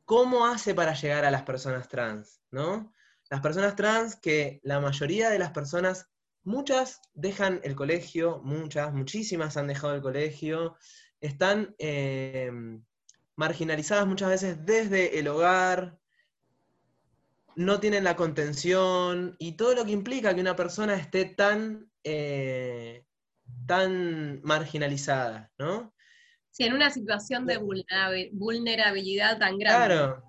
[0.03, 2.91] cómo hace para llegar a las personas trans, ¿no?
[3.29, 6.09] Las personas trans que la mayoría de las personas,
[6.43, 10.75] muchas dejan el colegio, muchas, muchísimas han dejado el colegio,
[11.21, 12.49] están eh,
[13.35, 15.99] marginalizadas muchas veces desde el hogar,
[17.55, 23.05] no tienen la contención y todo lo que implica que una persona esté tan eh,
[23.65, 25.93] tan marginalizada, ¿no?
[26.51, 27.57] Sí, en una situación de
[28.31, 29.87] vulnerabilidad tan grande.
[29.87, 30.23] Claro,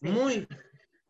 [0.00, 0.48] muy,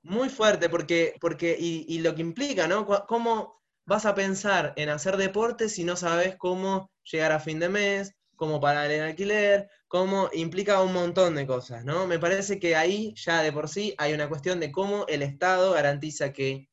[0.02, 2.86] muy fuerte, porque, porque y, lo que implica, ¿no?
[3.06, 7.68] ¿Cómo vas a pensar en hacer deporte si no sabes cómo llegar a fin de
[7.68, 12.06] mes, cómo pagar el alquiler, cómo implica un montón de cosas, ¿no?
[12.06, 15.72] Me parece que ahí ya de por sí hay una cuestión de cómo el Estado
[15.72, 16.70] garantiza que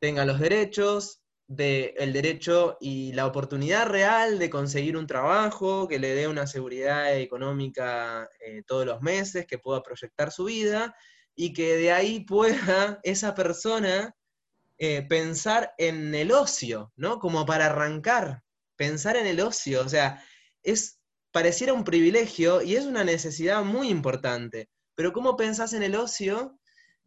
[0.00, 6.14] tenga los derechos, del derecho y la oportunidad real de conseguir un trabajo que le
[6.14, 10.94] dé una seguridad económica eh, todos los meses, que pueda proyectar su vida
[11.34, 14.14] y que de ahí pueda esa persona
[14.76, 17.18] eh, pensar en el ocio, ¿no?
[17.18, 18.42] Como para arrancar,
[18.76, 20.22] pensar en el ocio, o sea,
[20.62, 20.95] es,
[21.36, 26.58] pareciera un privilegio y es una necesidad muy importante, pero ¿cómo pensás en el ocio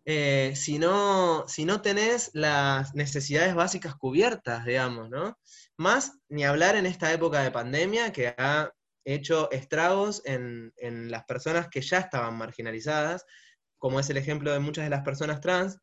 [0.05, 5.35] eh, si, no, si no tenés las necesidades básicas cubiertas, digamos, ¿no?
[5.77, 8.71] Más ni hablar en esta época de pandemia que ha
[9.03, 10.73] hecho estragos en,
[11.09, 13.25] las personas que ya estaban marginalizadas,
[13.79, 15.79] como es el ejemplo de muchas de las personas trans.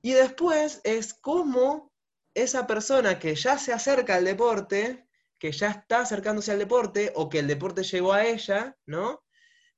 [0.00, 1.92] Y después es cómo
[2.32, 5.03] esa persona que ya se acerca al deporte,
[5.44, 9.22] que ya está acercándose al deporte, o que el deporte llegó a ella, ¿no?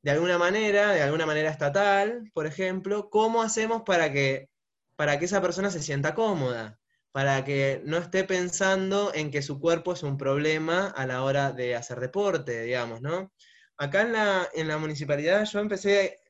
[0.01, 4.49] de alguna manera, de alguna manera estatal, por ejemplo, ¿cómo hacemos para que,
[4.95, 6.79] para que esa persona se sienta cómoda?
[7.11, 11.51] Para que no esté pensando en que su cuerpo es un problema a la hora
[11.51, 13.33] de hacer deporte, digamos, ¿no?
[13.77, 16.21] Acá en la, en la municipalidad yo empecé,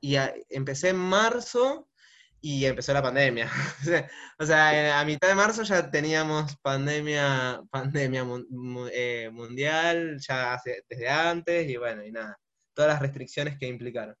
[0.00, 0.14] y
[0.50, 1.88] empecé en marzo
[2.44, 3.50] y empezó la pandemia.
[4.38, 8.26] o sea, a mitad de marzo ya teníamos pandemia, pandemia
[8.92, 12.38] eh, mundial, ya desde antes, y bueno, y nada
[12.74, 14.14] todas las restricciones que implicaron.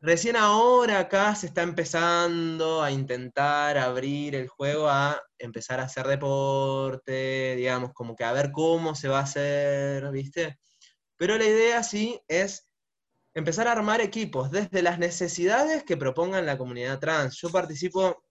[0.00, 6.06] Recién ahora acá se está empezando a intentar abrir el juego a empezar a hacer
[6.06, 10.58] deporte, digamos, como que a ver cómo se va a hacer, ¿viste?
[11.16, 12.69] Pero la idea sí es
[13.34, 17.36] empezar a armar equipos desde las necesidades que propongan la comunidad trans.
[17.36, 18.22] Yo participo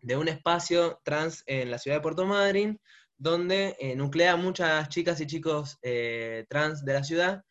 [0.00, 2.80] de un espacio trans en la ciudad de Puerto Madryn,
[3.16, 7.44] donde eh, nuclea muchas chicas y chicos eh, trans de la ciudad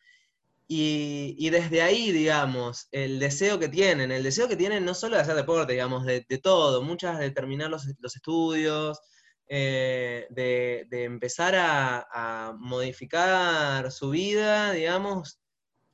[0.70, 5.22] y, desde ahí, digamos, el deseo que tienen, el deseo que tienen no solo de
[5.22, 9.00] hacer deporte, digamos, de, todo, muchas de terminar los, estudios,
[9.48, 15.40] eh, de, empezar a, modificar su vida, digamos,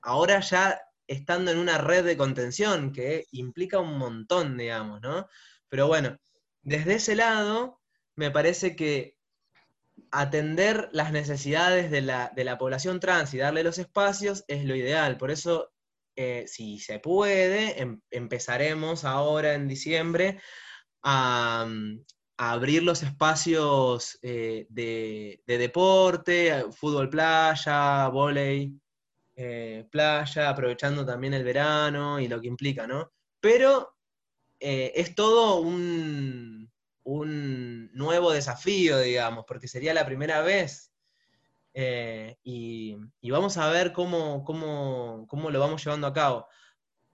[0.02, 0.82] ahora ya
[1.14, 5.28] estando en una red de contención que implica un montón, digamos, ¿no?
[5.70, 6.18] Pero bueno,
[6.62, 7.82] desde ese lado,
[8.16, 9.18] me parece que
[10.12, 15.18] atender las necesidades de la, población trans y darle los espacios es lo ideal.
[15.18, 15.72] Por eso
[16.16, 20.40] eh, si se puede, em- empezaremos ahora en diciembre
[21.04, 22.04] a, mm,
[22.38, 28.83] abrir los espacios eh, de, de deporte, fútbol playa, vóley
[29.36, 33.12] eh, playa, aprovechando también el verano y lo que implica, ¿no?
[33.40, 33.96] Pero
[34.60, 36.72] eh, es todo un,
[37.04, 40.92] un nuevo desafío, digamos, porque sería la primera vez.
[41.74, 46.48] eh, y, y vamos a ver cómo, cómo, cómo lo vamos llevando a cabo.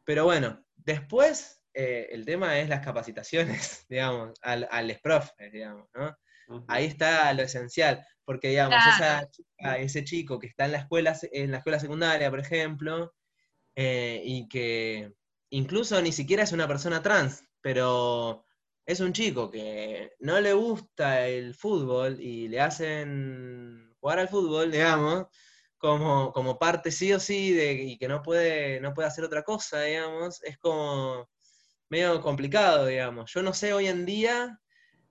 [0.03, 6.17] Pero bueno, después el tema es las capacitaciones, digamos, al, a los profes, digamos, ¿no?
[6.67, 8.95] Ahí está lo esencial, porque digamos, Claro.
[8.95, 13.13] esa chica, ese chico que está en la escuela, en la escuela secundaria, por ejemplo,
[13.75, 15.13] eh, y que
[15.51, 18.45] incluso ni siquiera es una persona trans, pero
[18.85, 24.71] es un chico que no le gusta el fútbol y le hacen jugar al fútbol,
[24.71, 25.25] digamos,
[25.77, 29.43] como, como parte sí o sí de, y que no puede, no puede hacer otra
[29.43, 31.29] cosa, digamos, es como
[31.89, 33.31] medio complicado, digamos.
[33.33, 34.59] Yo no sé hoy en día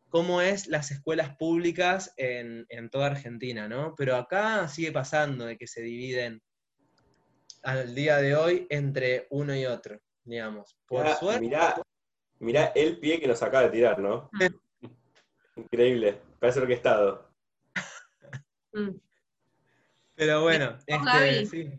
[0.09, 3.95] cómo es las escuelas públicas en, en toda Argentina, ¿no?
[3.97, 6.43] Pero acá sigue pasando de que se dividen
[7.63, 10.77] al día de hoy entre uno y otro, digamos.
[10.87, 11.83] Por Mirá, suerte, mirá,
[12.39, 14.31] mirá el pie que nos acaba de tirar, ¿no?
[15.57, 17.29] Increíble, parece orquestado.
[18.73, 18.91] Mm.
[20.15, 21.73] pero bueno, este, sí.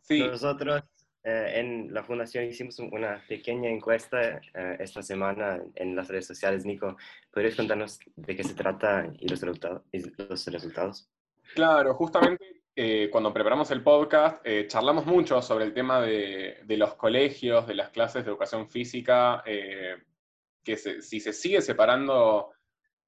[0.00, 0.82] Sí, Nosotros
[1.24, 6.26] eh, en la fundación hicimos un- una pequeña encuesta eh, esta semana en las redes
[6.26, 6.64] sociales.
[6.64, 6.96] Nico,
[7.32, 9.82] ¿podrías contarnos de qué se trata y los, resultados?
[9.92, 11.10] los resultados?
[11.54, 17.66] Claro, justamente eh, cuando preparamos el podcast charlamos mucho sobre el tema de, los colegios,
[17.66, 22.52] de las clases de educación física, que si se sigue separando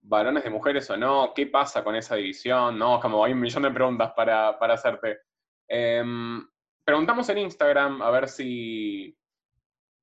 [0.02, 3.00] varones de mujeres o no, qué pasa con esa división, ¿no?
[3.00, 5.20] Como hay un millón de preguntas para, para hacerte.
[5.66, 6.46] Em,
[6.84, 9.16] preguntamos en Instagram a ver si,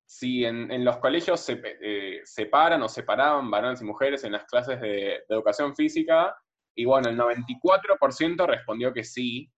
[0.06, 4.46] si en, en los colegios se eh, separan o separaban varones y mujeres en las
[4.46, 6.36] clases de, de educación física,
[6.76, 9.52] y bueno, el 94% respondió que sí,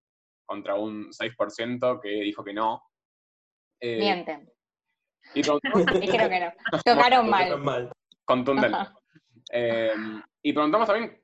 [0.45, 2.81] contra un 6% que dijo que no.
[3.79, 4.51] Eh, Mienten.
[5.33, 6.51] y preguntamos Dijeron que no.
[6.83, 7.59] Tocaron Tocaron mal.
[7.59, 7.91] mal.
[8.25, 8.77] contundente.
[9.51, 9.93] Eh,
[10.41, 11.21] y preguntamos también,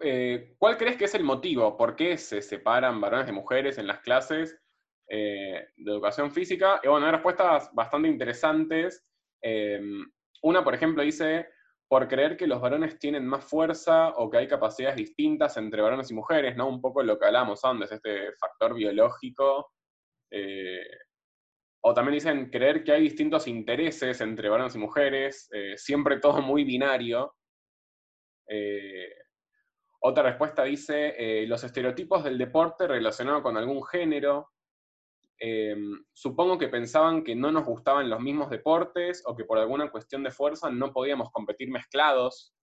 [0.00, 1.76] eh, ¿cuál crees que es el motivo?
[1.76, 4.59] ¿Por qué se separan varones de mujeres en las clases
[5.12, 6.80] eh, de educación física?
[6.84, 9.04] Y bueno, hay respuestas bastante interesantes.
[9.42, 9.80] Eh,
[10.42, 11.48] una, por ejemplo, dice,
[11.88, 16.12] por creer que los varones tienen más fuerza o que hay capacidades distintas entre varones
[16.12, 16.68] y mujeres, ¿no?
[16.68, 19.72] Un poco lo que hablábamos antes, este factor biológico.
[20.30, 20.86] eh,
[21.82, 26.40] o también dicen creer que hay distintos intereses entre varones y mujeres, eh, siempre todo
[26.42, 27.34] muy binario.
[30.02, 34.50] Otra respuesta dice los estereotipos del deporte relacionado con algún género.
[35.42, 35.74] Eh,
[36.12, 40.22] supongo que pensaban que no nos gustaban los mismos deportes o que por alguna cuestión
[40.22, 42.54] de fuerza no podíamos competir mezclados.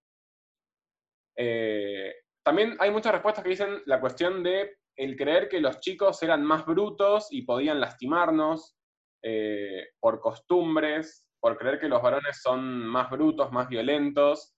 [1.36, 2.14] Eh,
[2.44, 6.44] también hay muchas respuestas que dicen la cuestión de el creer que los chicos eran
[6.44, 8.76] más brutos y podían lastimarnos
[9.22, 14.54] eh, por costumbres, por creer que los varones son más brutos, más violentos.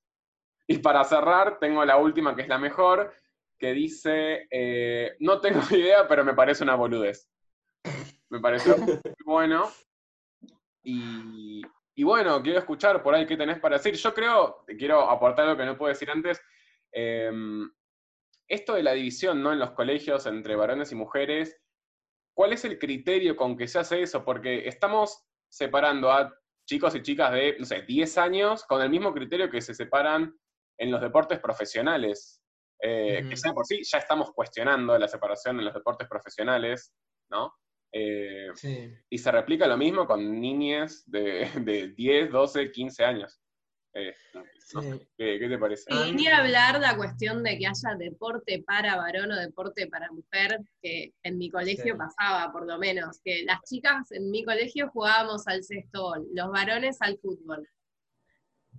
[0.67, 3.13] Y para cerrar, tengo la última que es la mejor,
[3.59, 7.29] que dice, eh, no tengo idea, pero me parece una boludez.
[8.31, 9.71] Me pareció muy bueno.
[10.83, 11.63] Y,
[11.95, 13.95] y bueno, quiero escuchar por ahí qué tenés para decir.
[13.95, 16.41] Yo creo, te quiero aportar algo que no puedo decir antes.
[16.93, 17.31] eh,
[18.51, 19.53] esto de la división ¿no?
[19.53, 21.57] en los colegios entre varones y mujeres,
[22.35, 24.25] ¿cuál es el criterio con que se hace eso?
[24.25, 26.35] Porque estamos separando a
[26.69, 30.37] chicos y chicas de, no sé, 10 años con el mismo criterio que se separan
[30.79, 32.43] en los deportes profesionales.
[32.83, 36.93] Eh, Que ya por sí ya estamos cuestionando la separación en los deportes profesionales,
[37.31, 37.55] ¿no?
[37.93, 38.93] Eh, Sí.
[39.09, 43.41] y se replica lo mismo con niñas de, de 10, 12, 15 años.
[43.93, 44.15] Eh,
[44.73, 45.09] no sé, Sí.
[45.19, 45.93] ¿qué, qué te parece?
[45.93, 50.61] Y ni hablar la cuestión de que haya deporte para varón o deporte para mujer,
[50.81, 51.99] que en mi colegio Sí.
[51.99, 56.99] pasaba, por lo menos, que las chicas en mi colegio jugábamos al sextol, los varones
[57.01, 57.69] al fútbol.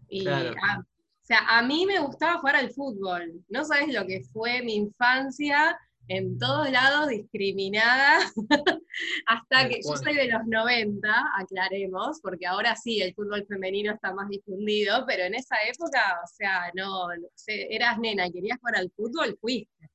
[0.08, 0.56] Y Claro.
[0.64, 3.44] a- o sea, a mí me gustaba jugar al fútbol.
[3.50, 5.78] No sabes lo que fue mi infancia
[6.12, 8.20] en todos lados discriminada,
[9.26, 14.14] hasta que yo soy de los 90, aclaremos, porque ahora sí, el fútbol femenino está
[14.14, 18.76] más difundido, pero en esa época, o sea, no, no sé, eras nena querías jugar
[18.78, 19.90] al fútbol, fuiste.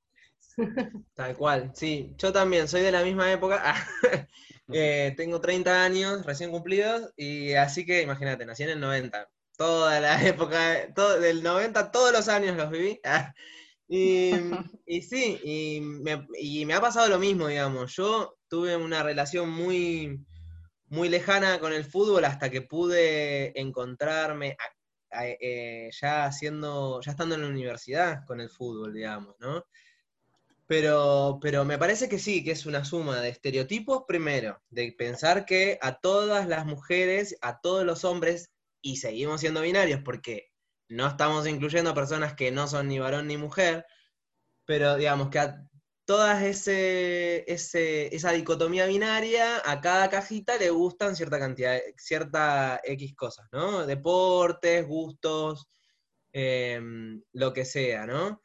[1.13, 2.15] Tal cual, sí.
[2.17, 3.75] Yo también soy de la misma época.
[4.69, 9.29] Eh, tengo 30 años recién cumplidos y así que imagínate, nací en el 90.
[9.55, 12.99] Toda la época, todo, del 90, todos los años los viví.
[13.87, 14.33] Y,
[14.85, 17.95] y sí, y me, y me ha pasado lo mismo, digamos.
[17.95, 20.19] Yo tuve una relación muy,
[20.87, 24.57] muy lejana con el fútbol hasta que pude encontrarme
[25.11, 29.65] a- a- eh, ya haciendo, ya estando en la universidad con el fútbol, digamos, ¿no?
[30.67, 35.45] Pero, pero me parece que sí, que es una suma de estereotipos primero, de pensar
[35.45, 40.49] que a todas las mujeres, a todos los hombres, y seguimos siendo binarios porque
[40.89, 43.85] no estamos incluyendo personas que no son ni varón ni mujer,
[44.65, 45.63] pero digamos que a
[46.05, 53.15] todas ese, ese- esa dicotomía binaria, a cada cajita le gustan cierta cantidad, cierta X
[53.15, 53.85] cosas, ¿no?
[53.85, 55.67] Deportes, gustos,
[56.33, 58.41] em, lo que sea, ¿no?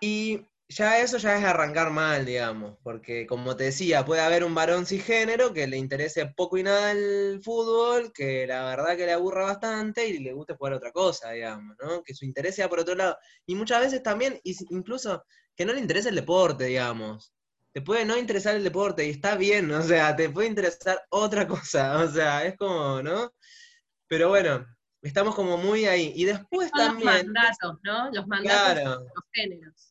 [0.00, 4.54] Y ya eso ya es arrancar mal, digamos, porque como te decía, puede haber un
[4.54, 9.12] varón cisgénero que le interese poco y nada el fútbol, que la verdad que le
[9.12, 12.02] aburra bastante y le guste jugar otra cosa, digamos, ¿no?
[12.04, 13.18] Que su interés sea por otro lado.
[13.46, 15.24] Y muchas veces también, incluso
[15.56, 17.32] que no le interese el deporte, digamos.
[17.72, 21.46] Te puede no interesar el deporte y está bien, o sea, te puede interesar otra
[21.48, 23.32] cosa, o sea, es como, ¿no?
[24.08, 24.66] Pero bueno,
[25.02, 26.12] estamos como muy ahí.
[26.14, 27.32] Y después Son los también...
[27.32, 28.10] mandatos, ¿no?
[28.12, 28.90] Los mandatos Claro.
[29.00, 29.89] los géneros.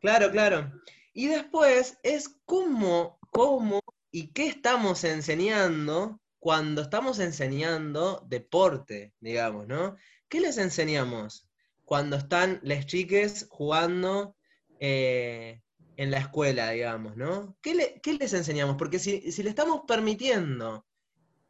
[0.00, 0.72] Claro, claro.
[1.12, 3.80] Y después es cómo, cómo
[4.10, 9.96] y qué estamos enseñando cuando estamos enseñando deporte, digamos, ¿no?
[10.28, 11.48] ¿Qué les enseñamos
[11.84, 14.36] cuando están las chiques jugando
[14.78, 15.60] eh,
[15.96, 17.56] en la escuela, digamos, ¿no?
[17.60, 18.76] ¿Qué, qué les enseñamos?
[18.76, 20.86] Porque si, si le estamos permitiendo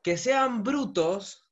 [0.02, 1.46] que sean brutos,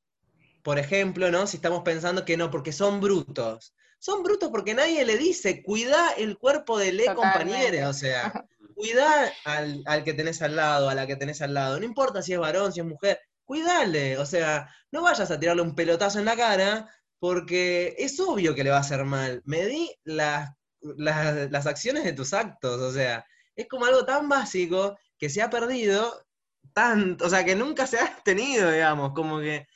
[0.63, 1.47] por ejemplo, ¿no?
[1.47, 3.73] Si estamos pensando que no, porque son brutos.
[3.99, 7.39] Son brutos porque nadie le dice, cuida el cuerpo del e Totalmente.
[7.39, 8.33] compañero, o sea,
[8.75, 11.79] cuida al, al que tenés al lado, a la que tenés al lado.
[11.79, 15.61] No importa si es varón, si es mujer, cuidale, o sea, no vayas a tirarle
[15.61, 16.89] un pelotazo en la cara
[17.19, 19.41] porque es obvio que le va a hacer mal.
[19.45, 23.25] Medí las, las, las acciones de tus actos, o sea,
[23.55, 26.25] es como algo tan básico que se ha perdido,
[26.73, 29.67] tan, o sea, que nunca se ha tenido, digamos, como que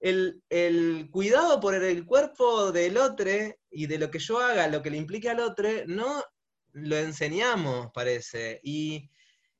[0.00, 3.30] el, el cuidado por el cuerpo del otro
[3.70, 6.22] y de lo que yo haga, lo que le implique al otro, no
[6.72, 8.60] lo enseñamos, parece.
[8.62, 9.10] Y,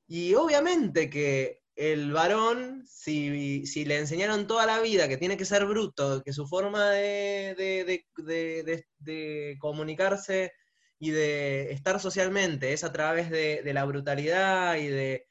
[0.07, 5.45] y obviamente que el varón, si, si le enseñaron toda la vida que tiene que
[5.45, 10.53] ser bruto, que su forma de, de- de- de- comunicarse
[10.99, 15.27] y de estar socialmente es a través de la brutalidad y de,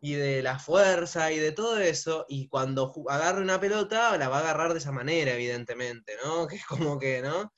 [0.00, 4.38] y de la fuerza y de todo eso, y cuando agarre una pelota, la va
[4.38, 6.46] a agarrar de esa manera, evidentemente, ¿no?
[6.48, 7.52] Que es como que, ¿no?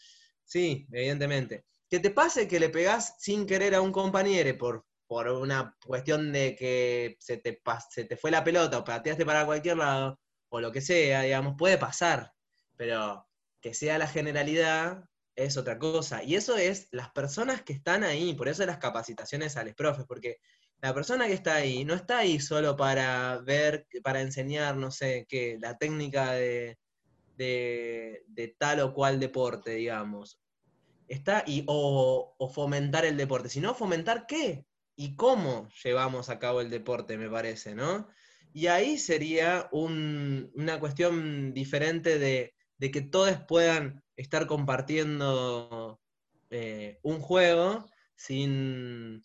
[0.45, 1.65] Sí, evidentemente.
[1.89, 6.33] Que te pase que le pegás sin querer a un compañero por, por una cuestión
[6.33, 7.61] de que se te,
[7.91, 10.19] se te fue la pelota o pateaste para cualquier lado,
[10.49, 12.33] o lo que sea, digamos, puede pasar,
[12.77, 13.27] pero
[13.61, 15.05] que sea la generalidad
[15.37, 16.23] es otra cosa.
[16.23, 20.05] Y eso es las personas que están ahí, por eso las capacitaciones a los profes,
[20.07, 20.39] porque
[20.83, 25.27] la persona que está ahí no está ahí solo para ver, para enseñar, no sé,
[25.29, 26.79] qué, la técnica de,
[27.37, 30.41] de, tal o cual deporte, digamos.
[31.09, 34.65] Está y, o, o fomentar el deporte, sino fomentar qué
[34.97, 38.09] y cómo llevamos a cabo el deporte, me parece, ¿no?
[38.53, 46.01] Y ahí sería un- una cuestión diferente de, de que todos puedan estar compartiendo
[46.51, 49.23] eh, un juego sin,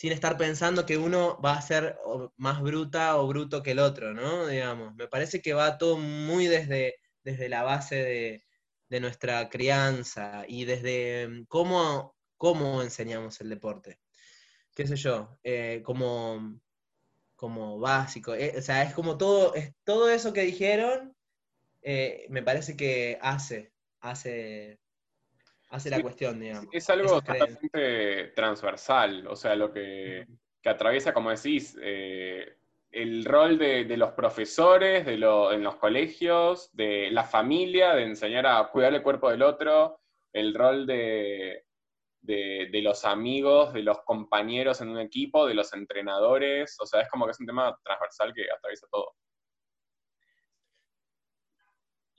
[0.00, 1.98] sin estar pensando que uno va a ser
[2.38, 4.46] más bruta o bruto que el otro, ¿no?
[4.46, 8.44] Digamos, me parece que va todo muy desde, desde la base de,
[8.88, 14.00] de nuestra crianza y desde mm, cómo, cómo enseñamos el deporte.
[14.74, 16.58] Qué sé yo, eh, como,
[17.36, 18.34] como básico.
[18.34, 21.14] eh, o sea, es como todo, es, todo eso que dijeron,
[21.82, 24.80] eh, me parece que hace, hace,
[25.70, 26.68] hace la cuestión, digamos.
[26.72, 30.26] Es algo totalmente transversal, o sea, lo que,
[30.62, 32.56] que atraviesa, como decís, eh,
[32.90, 38.02] el rol de, de los profesores de lo- en los colegios, de la familia, de
[38.04, 40.00] enseñar a cuidar el cuerpo del otro,
[40.32, 41.64] el rol de,
[42.22, 47.00] de- de los amigos, de los compañeros en un equipo, de los entrenadores, o sea,
[47.02, 49.14] es como que es un tema transversal que atraviesa todo.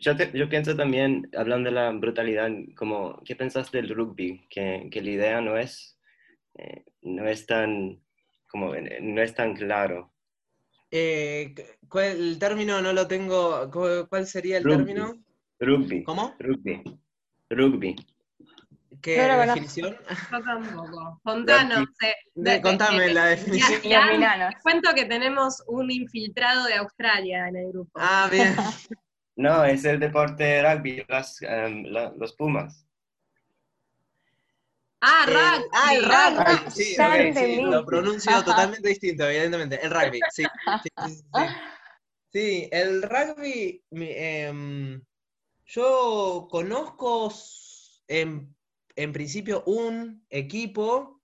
[0.01, 4.47] Yo, te- yo pienso también, hablando de la brutalidad, como, ¿qué pensás del rugby?
[4.49, 5.95] Que, que la idea no es,
[6.57, 8.01] eh, no es tan,
[8.49, 10.11] como, eh, no es tan claro.
[10.89, 11.53] Eh,
[11.87, 13.69] ¿cuál- el término no lo tengo.
[13.69, 14.77] ¿cu- ¿Cuál sería el Rugby.
[14.77, 15.13] término?
[15.59, 16.35] Rugby, ¿Cómo?
[16.39, 16.81] rugby,
[17.51, 17.95] rugby.
[19.03, 19.45] ¿Qué conozco.
[19.53, 19.97] definición?
[20.31, 21.21] Yo tampoco.
[21.23, 21.87] Contanos.
[22.03, 23.81] eh, De- contame la definición.
[23.83, 24.49] Ya- ya-.
[24.63, 27.91] Cuento que tenemos un infiltrado de Australia en el grupo.
[27.95, 28.55] Ah, bien.
[29.35, 32.85] No, es el deporte rugby, las, em, la- los Pumas.
[35.01, 35.69] Ah, Eh, rugby.
[35.73, 36.03] ah, el
[36.37, 36.71] rugby.
[36.71, 39.79] Sí, ya ok, sí, lo pronuncio totalmente distinto, evidentemente.
[39.83, 40.43] El rugby, sí.
[40.83, 41.45] Sí, sí, sí, sí.
[42.33, 45.01] Sí, el rugby, em,
[45.65, 47.33] yo conozco
[48.07, 48.55] en,
[48.95, 51.21] en principio un equipo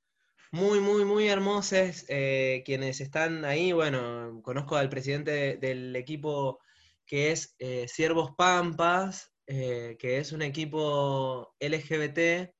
[0.52, 3.72] muy, muy, muy hermosos eh, quienes están ahí.
[3.74, 6.60] Bueno, conozco al presidente de- del equipo
[7.08, 12.54] que es eh, Siervos Pampas, eh, que es un equipo LGBT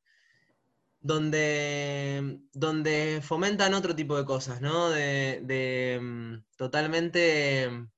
[1.00, 4.90] donde, donde fomentan otro tipo de cosas, ¿no?
[4.90, 7.92] De, de, mm, totalmente mm,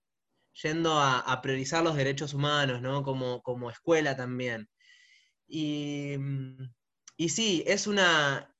[0.63, 3.03] yendo a, a priorizar los derechos humanos, ¿no?
[3.03, 4.69] Como, como escuela también.
[5.47, 6.73] Y, mm,
[7.17, 8.55] y sí, es una.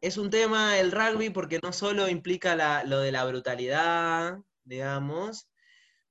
[0.00, 5.48] Es un tema el rugby porque no solo implica la- lo de la brutalidad, digamos,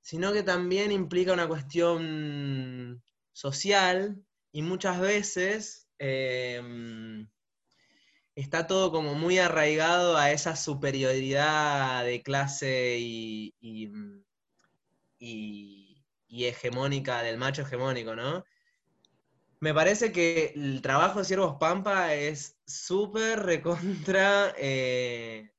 [0.06, 3.02] sino que también implica una cuestión
[3.34, 7.28] social y muchas veces em,
[8.36, 13.90] está todo como muy arraigado a esa superioridad de clase y, y,
[15.20, 18.44] y- y hegemónica del macho hegemónico, ¿no?
[19.60, 25.52] Me parece que el trabajo de Siervos Pampa es súper recontra eh,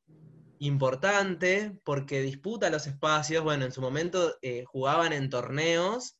[0.60, 3.44] importante porque disputa los espacios.
[3.44, 6.16] Bueno, en su momento eh, jugaban en torneos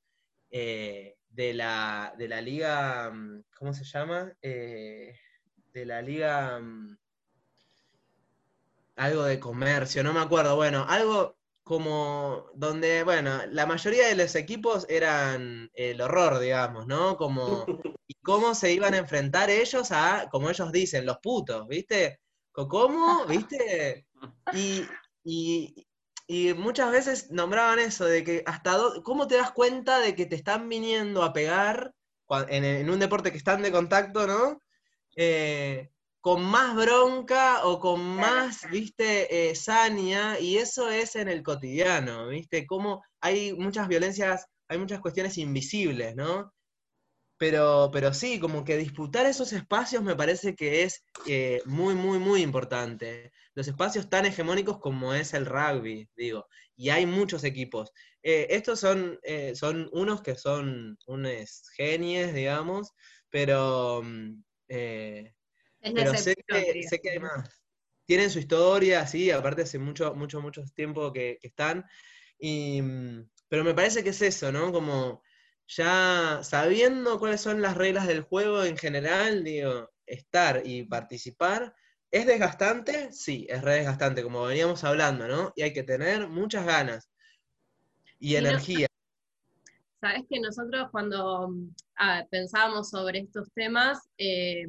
[0.50, 4.32] eh, de, la, de la liga, mm, ¿cómo se llama?
[4.42, 5.14] Eh,
[5.72, 6.96] de la liga, mm,
[8.96, 10.56] algo de comercio, no me acuerdo.
[10.56, 17.16] Bueno, algo como donde, bueno, la mayoría de los equipos eran el horror, digamos, ¿no?
[17.16, 17.66] Como,
[18.06, 22.20] y cómo se iban a enfrentar ellos a, como ellos dicen, los putos, ¿viste?
[22.52, 23.26] ¿Cómo?
[23.26, 24.06] ¿Viste?
[24.54, 24.82] Y,
[25.24, 25.86] y-
[26.28, 30.34] y muchas veces nombraban eso, de que hasta ¿cómo te das cuenta de que te
[30.36, 31.92] están viniendo a pegar
[32.48, 34.60] en, en un deporte que están de contacto, ¿no?
[35.16, 41.42] Eh, con más bronca o con más, viste, eh, saña, y eso es en el
[41.44, 46.52] cotidiano, viste, como hay muchas violencias, hay muchas cuestiones invisibles, ¿no?
[47.38, 52.18] Pero, pero sí, como que disputar esos espacios me parece que es eh, muy, muy,
[52.18, 53.30] muy importante.
[53.56, 56.46] Los espacios tan hegemónicos como es el rugby, digo,
[56.76, 57.90] y hay muchos equipos.
[58.22, 62.92] Eh, estos son, eh, son unos que son unos genies, digamos,
[63.30, 65.34] pero, mm, eh,
[65.80, 67.62] pero sé que, sé que hay más.
[68.04, 71.84] Tienen su historia, sí, aparte hace mucho, mucho, mucho tiempo que, que están.
[72.38, 74.70] Y, mm, pero me parece que es eso, ¿no?
[74.70, 75.22] Como
[75.66, 81.74] ya sabiendo cuáles son las reglas del juego en general, digo, estar y participar.
[82.10, 83.12] ¿Es desgastante?
[83.12, 85.52] Sí, es re desgastante, como veníamos hablando, ¿no?
[85.56, 87.10] Y hay que tener muchas ganas
[88.18, 88.86] y no- energía.
[90.00, 94.66] Sabes que nosotros cuando mm, ah, pensábamos sobre estos temas, eh,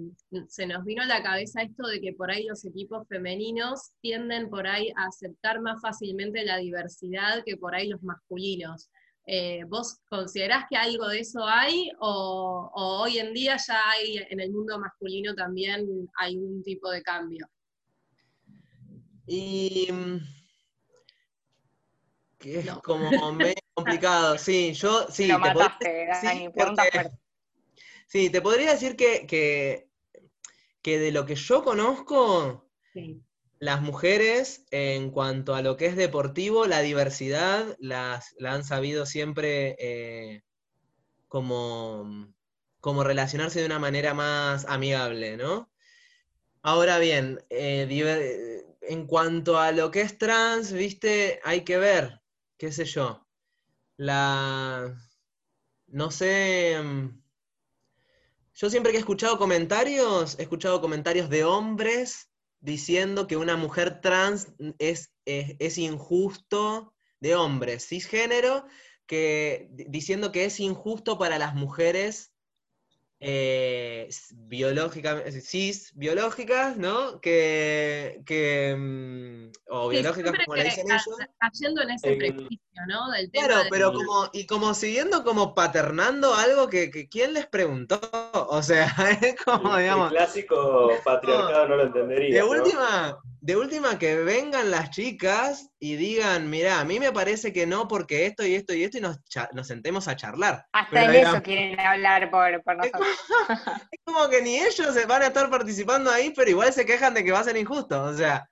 [0.48, 4.50] se nos vino a la cabeza esto de que por ahí los equipos femeninos tienden
[4.50, 8.90] por ahí a aceptar más fácilmente la diversidad que por ahí los masculinos.
[9.30, 14.20] Eh, ¿Vos considerás que algo de eso hay o, o hoy en día ya hay
[14.30, 15.86] en el mundo masculino también
[16.38, 17.50] un tipo de cambio?
[19.26, 20.20] Y mm,
[22.40, 22.82] que es No.
[22.82, 26.50] como medio complicado, sí, yo sí, Lo te podría mataste, sí, Dani.
[26.50, 27.12] Porque-
[28.08, 29.90] sí, te podría decir que, que,
[30.82, 33.22] que de lo que yo conozco, Sí.
[33.60, 39.06] Las mujeres, en cuanto a lo que es deportivo, la diversidad las, la han sabido
[39.06, 40.44] siempre eh,
[41.28, 42.34] como,
[42.80, 45.72] como relacionarse de una manera más amigable, ¿no?
[46.62, 52.22] Ahora bien, eh, en cuanto a lo que es trans, viste, hay que ver,
[52.58, 53.26] qué sé yo,
[53.98, 54.96] la,
[55.88, 57.22] no sé, mm,
[58.54, 62.27] yo siempre que he escuchado comentarios, he escuchado comentarios de hombres
[62.60, 64.48] diciendo que una mujer trans
[64.80, 68.66] es, es, es injusto, de hombres cisgénero,
[69.08, 72.34] que, di- diciendo que es injusto para las mujeres
[73.20, 77.20] eh, biológicamente, cis, biológicas, ¿no?
[77.20, 81.18] Que, que mm, o Sí, biológicas como le dicen ellos.
[81.40, 83.10] cayendo en ese En- prejuicio, ¿no?
[83.12, 87.34] Del tema Claro, de- pero como, y como siguiendo como paternando algo que, que ¿quién
[87.34, 88.00] les preguntó?
[88.50, 88.88] O sea,
[89.22, 92.36] es como, El, el digamos, clásico patriarcado no lo entendería.
[92.36, 92.50] de ¿no?
[92.50, 97.66] última, de última que vengan las chicas y digan, mirá, a mí me parece que
[97.66, 99.20] no porque esto y esto y esto y nos,
[99.54, 100.66] nos sentemos a charlar.
[100.72, 103.08] Hasta Pero en digamos, eso quieren hablar por, por Es nosotros.
[103.92, 107.14] Es como que ni ellos se van a estar participando ahí, pero igual se quejan
[107.14, 108.04] de que va a ser injusto.
[108.04, 108.50] O sea,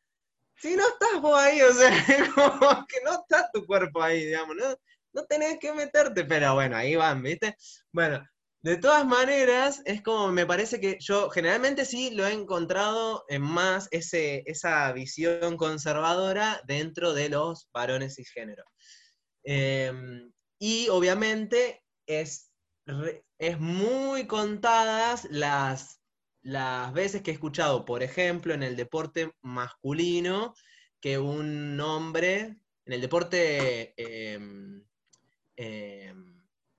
[0.57, 4.25] si no estás vos ahí, o sea, es como que no está tu cuerpo ahí,
[4.25, 4.75] digamos, no,
[5.13, 7.55] no tenés que meterte, pero bueno, ahí van, ¿viste?
[7.91, 8.23] Bueno,
[8.66, 13.43] De todas maneras, es como me parece que yo generalmente sí lo he encontrado en
[13.43, 18.63] más ese, esa visión conservadora dentro de los varones cisgénero.
[19.43, 22.49] Em, y obviamente es,
[23.38, 26.01] es muy contadas las,
[26.41, 30.55] las veces que he escuchado, por ejemplo, en el deporte masculino,
[30.99, 34.84] que un hombre, en el deporte em,
[35.55, 36.34] em,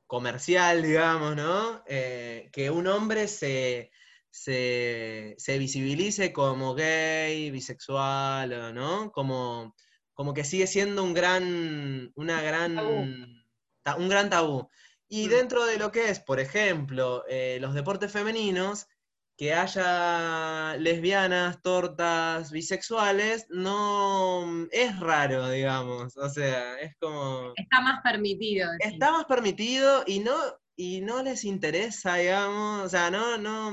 [0.07, 1.83] comercial, digamos, ¿no?
[1.87, 3.91] Eh, que un hombre se,
[4.31, 9.11] se, visibilice como gay, bisexual, ¿no?
[9.13, 9.75] Como,
[10.15, 14.69] como que sigue siendo un gran, una gran, un gran tabú.
[15.09, 15.31] Y mm.
[15.31, 18.89] dentro de lo que es, por ejemplo, eh, los deportes femeninos,
[19.37, 26.17] que haya lesbianas, tortas, bisexuales, no es raro, digamos.
[26.17, 27.53] O sea, es como.
[27.57, 28.71] Está más permitido.
[28.79, 30.35] Está más permitido y no,
[30.75, 32.87] y no les interesa, digamos.
[32.87, 33.71] O sea, no, no.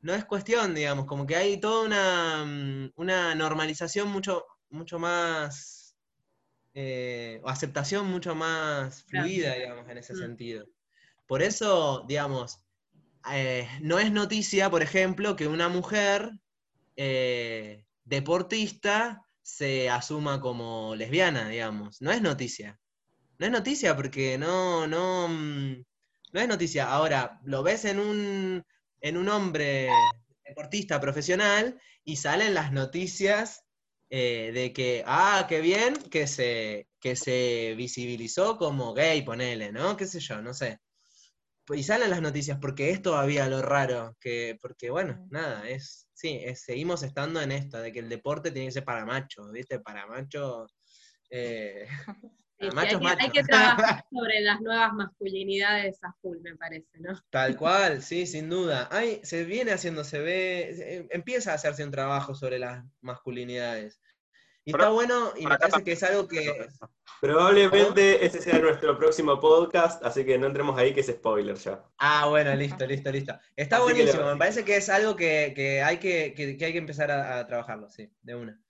[0.00, 5.96] No es cuestión, digamos, como que hay toda una, una normalización mucho, mucho más.
[6.74, 10.18] Eh, o aceptación mucho más fluida, digamos, en ese mm.
[10.18, 10.66] sentido.
[11.26, 12.65] Por eso, digamos,
[13.32, 16.30] eh, no es noticia, por ejemplo, que una mujer
[16.96, 22.00] eh, deportista se asuma como lesbiana, digamos.
[22.02, 22.78] No es noticia.
[23.38, 25.84] No es noticia porque no, no, mm,
[26.32, 26.90] no es noticia.
[26.90, 28.64] Ahora, lo ves en un,
[29.00, 29.88] en un hombre
[30.44, 33.64] deportista profesional y salen las noticias
[34.10, 39.96] eh, de que, ah, qué bien que se, que se visibilizó como gay, ponele, ¿no?
[39.96, 40.40] ¿Qué sé yo?
[40.40, 40.78] No sé
[41.74, 46.42] y salen las noticias porque es todavía lo raro, que, porque bueno, nada, es, sí,
[46.54, 49.80] seguimos estando en esto, de que el deporte tiene que ser para machos, ¿viste?
[49.80, 50.76] Para machos,
[51.30, 51.86] eh,
[52.74, 57.20] machos, hay, que, hay, que, trabajar sobre las nuevas masculinidades a full, me parece, ¿no?
[57.30, 58.88] Tal cual, sí, sin duda.
[58.90, 64.00] Hay, se viene haciendo, se ve, empieza a hacerse un trabajo sobre las masculinidades.
[64.66, 66.66] Y está bueno, y me parece que es algo que...
[67.20, 71.84] Probablemente ese sea nuestro próximo podcast, así que no entremos ahí que es spoiler ya.
[71.98, 73.32] Ah, bueno, listo, listo, listo.
[73.54, 77.88] Está buenísimo, me parece que es algo que, hay, que, hay que empezar a, trabajarlo,
[77.88, 78.60] sí, de una.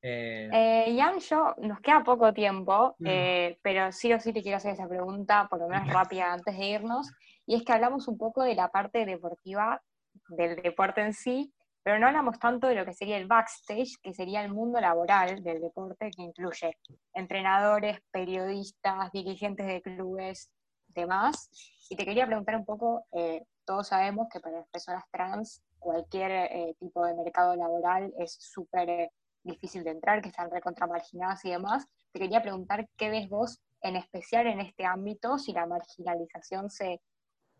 [0.00, 0.48] Eh...
[0.52, 3.06] eh yo, nos queda poco tiempo, mm.
[3.08, 6.56] eh, pero sí o sí te quiero hacer esa pregunta, por lo menos rápida, antes
[6.56, 7.10] de irnos,
[7.46, 9.82] y es que hablamos un poco de la parte deportiva
[10.28, 11.52] del deporte en sí,
[11.86, 15.40] pero no hablamos tanto de lo que sería el backstage, que sería el mundo laboral
[15.44, 16.76] del deporte, que incluye
[17.14, 20.50] entrenadores, periodistas, dirigentes de clubes,
[20.88, 21.48] demás.
[21.88, 26.32] Y te quería preguntar un poco, eh, todos sabemos que para las personas trans cualquier
[26.32, 29.12] eh, tipo de mercado laboral es súper eh,
[29.44, 31.86] difícil de entrar, que están recontra marginadas y demás.
[32.10, 37.00] Te quería preguntar qué ves vos en especial en este ámbito, si la marginalización se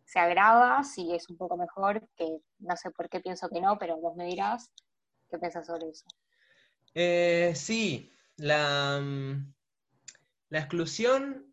[0.07, 3.76] se agrava, si es un poco mejor, que no sé por qué pienso que no,
[3.76, 4.70] pero vos me dirás
[5.28, 6.07] qué piensas sobre eso.
[6.94, 9.52] Eh, sí, la, mm,
[10.50, 11.52] la, exclusión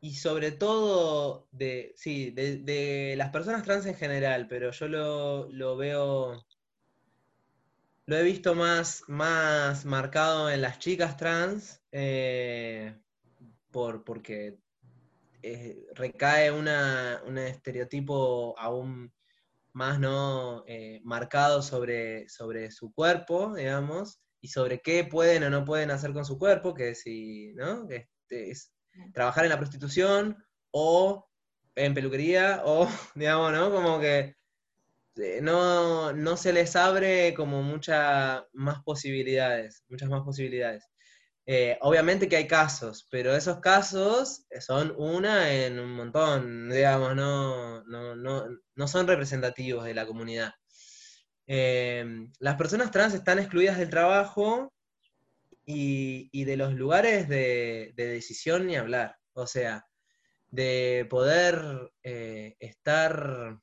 [0.00, 6.46] y sobre todo de, sí, de, las personas trans en general, pero yo lo, veo,
[8.06, 12.96] lo he visto más, más marcado en las chicas trans, eh,
[13.72, 14.60] por, porque
[15.42, 19.12] eh, recae una, un estereotipo aún
[19.72, 20.64] más ¿no?
[20.66, 26.12] Eh, marcado sobre, sobre su cuerpo, digamos, y sobre qué pueden o no pueden hacer
[26.12, 27.88] con su cuerpo, que si, ¿no?
[27.90, 28.72] Este, es
[29.14, 30.36] trabajar en la prostitución
[30.70, 31.28] o
[31.76, 33.70] en peluquería, o, digamos, ¿no?
[33.70, 34.36] Como que
[35.16, 40.84] eh, no, no se les abre como muchas más posibilidades, muchas más posibilidades.
[41.52, 47.82] Eh, obviamente que hay casos, pero esos casos son una en un montón, digamos, no,
[47.82, 50.54] no, son representativos de la comunidad.
[51.48, 54.72] Eh, las personas trans están excluidas del trabajo
[55.66, 59.16] y, de los lugares de, decisión ni hablar.
[59.32, 59.84] O sea,
[60.50, 63.58] de poder eh, estar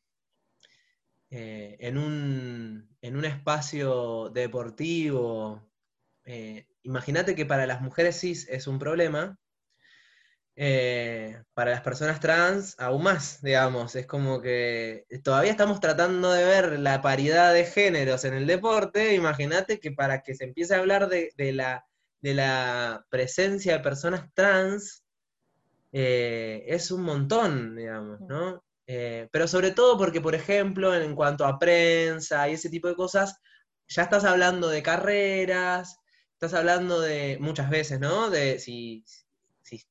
[1.30, 5.72] en, un, en un espacio deportivo,
[6.88, 9.38] imagínate que para las mujeres cis es un problema,
[10.56, 16.46] eh, para las personas trans aún más, digamos, es como que todavía estamos tratando de
[16.46, 20.80] ver la paridad de géneros en el deporte, imagínate que para que se empiece a
[20.80, 21.86] hablar de, la,
[22.22, 25.04] de la, presencia de personas trans,
[25.92, 28.64] eh, es un montón, digamos, ¿no?
[28.88, 32.96] Eh, pero sobre todo porque, por ejemplo, en cuanto a prensa y ese tipo de
[32.96, 33.36] cosas,
[33.88, 36.00] ya estás hablando de carreras,
[36.38, 38.30] estás hablando de muchas veces, ¿no?
[38.30, 39.04] De si,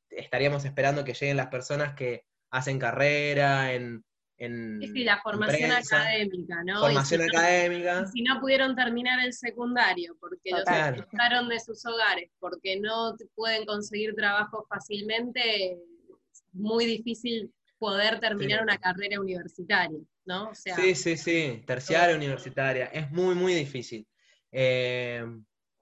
[0.09, 4.05] estaríamos esperando que lleguen las personas que hacen carrera, en...
[4.37, 6.79] en Sí, sí, la formación académica, ¿no?
[6.79, 8.03] Formación y si no- académica.
[8.07, 13.17] y si no pudieron terminar el secundario porque los expulsaron de sus hogares, porque no
[13.35, 18.63] pueden conseguir trabajo fácilmente, es muy difícil poder terminar Sí.
[18.63, 20.49] una carrera universitaria, ¿no?
[20.51, 24.07] O sea, Sí, sí, sí, terciaria universitaria, es muy, muy difícil.
[24.49, 25.25] Eh,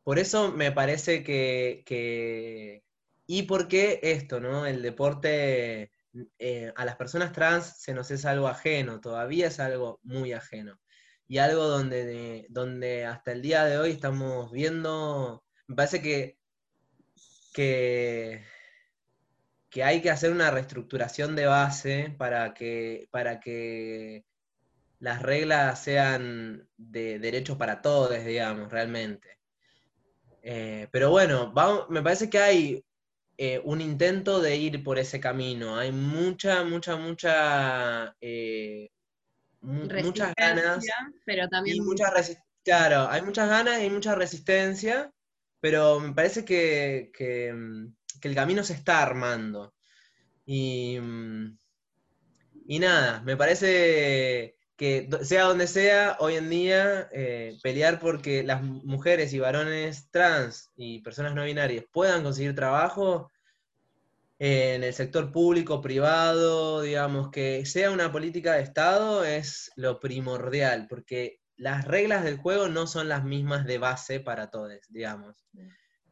[0.06, 2.84] por eso me parece que,
[3.26, 4.68] ¿Y por qué esto, no?
[4.68, 5.92] El deporte
[6.38, 10.80] eh, a las personas trans se nos es algo ajeno, todavía es algo muy ajeno.
[11.28, 16.38] Y algo donde, donde hasta el día de hoy estamos viendo, me parece que,
[17.52, 18.44] que,
[19.72, 24.24] que hay que hacer una reestructuración de base para que, para que
[25.00, 29.35] las reglas sean de derechos para todos, digamos, realmente.
[30.48, 32.86] Eh, pero bueno, vamos- me parece que hay
[33.38, 35.78] eh, un intento de ir por ese camino.
[35.78, 38.90] Hay mucha, mucha, mucha, eh,
[39.62, 40.86] mu- muchas ganas
[41.26, 42.12] pero también y mucha
[42.64, 45.12] Claro, hay muchas ganas y mucha resistencia,
[45.62, 49.74] pero me parece que, que, mm, que el camino se está armando.
[50.46, 51.58] Y, mm,
[52.68, 58.62] y nada, me parece que sea donde sea, hoy en día, eh, pelear porque las
[58.62, 63.32] mu- mujeres y varones trans y personas no binarias puedan conseguir trabajo
[64.38, 70.88] en el sector público, privado, digamos, que sea una política de Estado es lo primordial,
[70.90, 75.46] porque las reglas del juego no son las mismas de base para todos, digamos.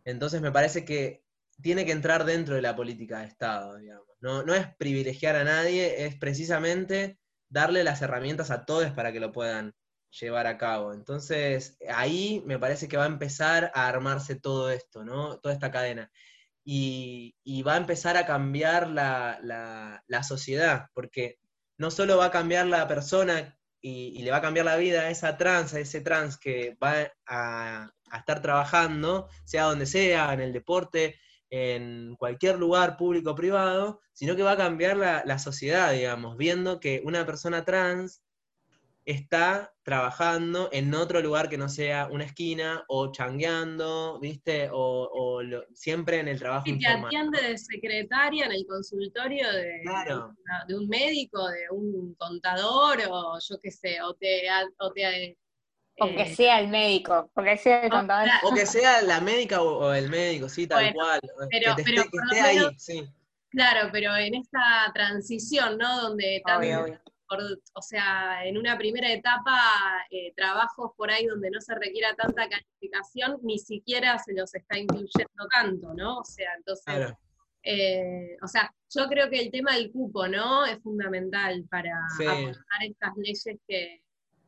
[0.06, 1.24] Entonces me parece que
[1.62, 4.08] tiene que entrar dentro de la política de Estado, digamos.
[4.22, 7.20] No, no es privilegiar a nadie, es precisamente
[7.54, 9.74] darle las herramientas a todos para que lo puedan
[10.20, 10.94] llevar a cabo.
[10.94, 15.40] Entonces, ahí me parece que va a empezar a armarse todo esto, ¿no?
[15.40, 16.12] Toda esta cadena.
[16.66, 17.36] Y,
[17.66, 21.38] va a empezar a cambiar la, la- sociedad, porque
[21.78, 25.10] no solo va a cambiar la persona y, le va a cambiar la vida a
[25.10, 30.54] esa trans, a ese trans que va a estar trabajando, sea donde sea, en el
[30.54, 31.20] deporte,
[31.56, 36.36] en cualquier lugar público o privado, sino que va a cambiar la, la sociedad, digamos,
[36.36, 38.24] viendo que una persona trans
[39.06, 44.70] está trabajando en otro lugar que no sea una esquina o changueando, ¿viste?
[44.72, 49.52] O, o lo- siempre en el trabajo si te atiende de secretaria en el consultorio
[49.52, 50.34] de, Claro.
[50.44, 54.44] una- de un médico, de un contador, o yo qué sé, o te...
[54.80, 55.38] O te
[56.00, 58.28] Aunque eh, sea el médico, porque sea el contador.
[58.44, 61.20] O que sea la médica o, o el médico, sí, tal Bueno, cual.
[61.52, 63.08] pero- que te pero esté, que por lo esté ahí, menos- sí.
[63.50, 66.02] Claro, pero en esta transición, ¿no?
[66.02, 67.02] Donde también, Obvio, obvio.
[67.28, 69.62] por- o sea, en una primera etapa,
[70.10, 74.78] eh, trabajos por ahí donde no se requiera tanta calificación, ni siquiera se los está
[74.80, 76.18] incluyendo tanto, ¿no?
[76.20, 77.20] O sea, entonces, Claro.
[77.62, 80.66] eh, o sea, yo creo que el tema del cupo, ¿no?
[80.66, 82.26] Es fundamental para Sí.
[82.26, 84.03] aportar estas leyes que,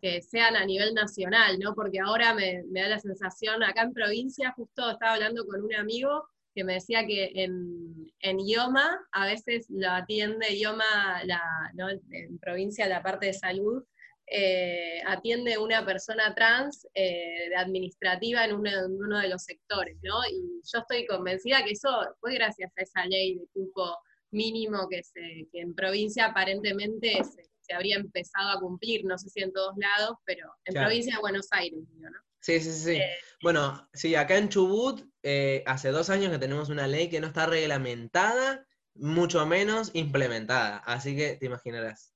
[0.05, 1.73] que sean a nivel nacional, ¿no?
[1.73, 6.27] Porque ahora me, da la sensación, acá en provincia, justo estaba hablando con un amigo
[6.53, 11.41] que me decía que en, en IOMA, a veces lo atiende IOMA, la,
[11.73, 11.89] ¿no?
[11.89, 13.83] en provincia, la parte de salud,
[14.27, 20.23] eh, atiende una persona trans eh, administrativa en uno, en uno de los sectores, ¿no?
[20.29, 21.89] Y yo estoy convencida que eso
[22.19, 23.97] fue gracias a esa ley de cupo
[24.29, 29.30] mínimo que, se, que en provincia aparentemente se, se habría empezado a cumplir, no sé
[29.30, 30.88] si en todos lados, pero en Claro.
[30.88, 32.18] provincia de Buenos Aires, digo, ¿no?
[32.39, 32.91] Sí, sí, sí.
[32.97, 37.20] Eh, Bueno, sí, acá en Chubut eh, hace dos años que tenemos una ley que
[37.20, 42.13] no está reglamentada, mucho menos implementada, así que te imaginarás.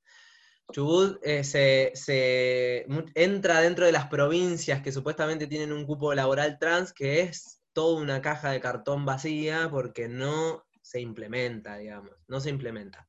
[0.72, 2.86] Chubut eh, se, se
[3.16, 8.00] entra dentro de las provincias que supuestamente tienen un cupo laboral trans, que es toda
[8.00, 13.09] una caja de cartón vacía porque no se implementa, digamos, no se implementa.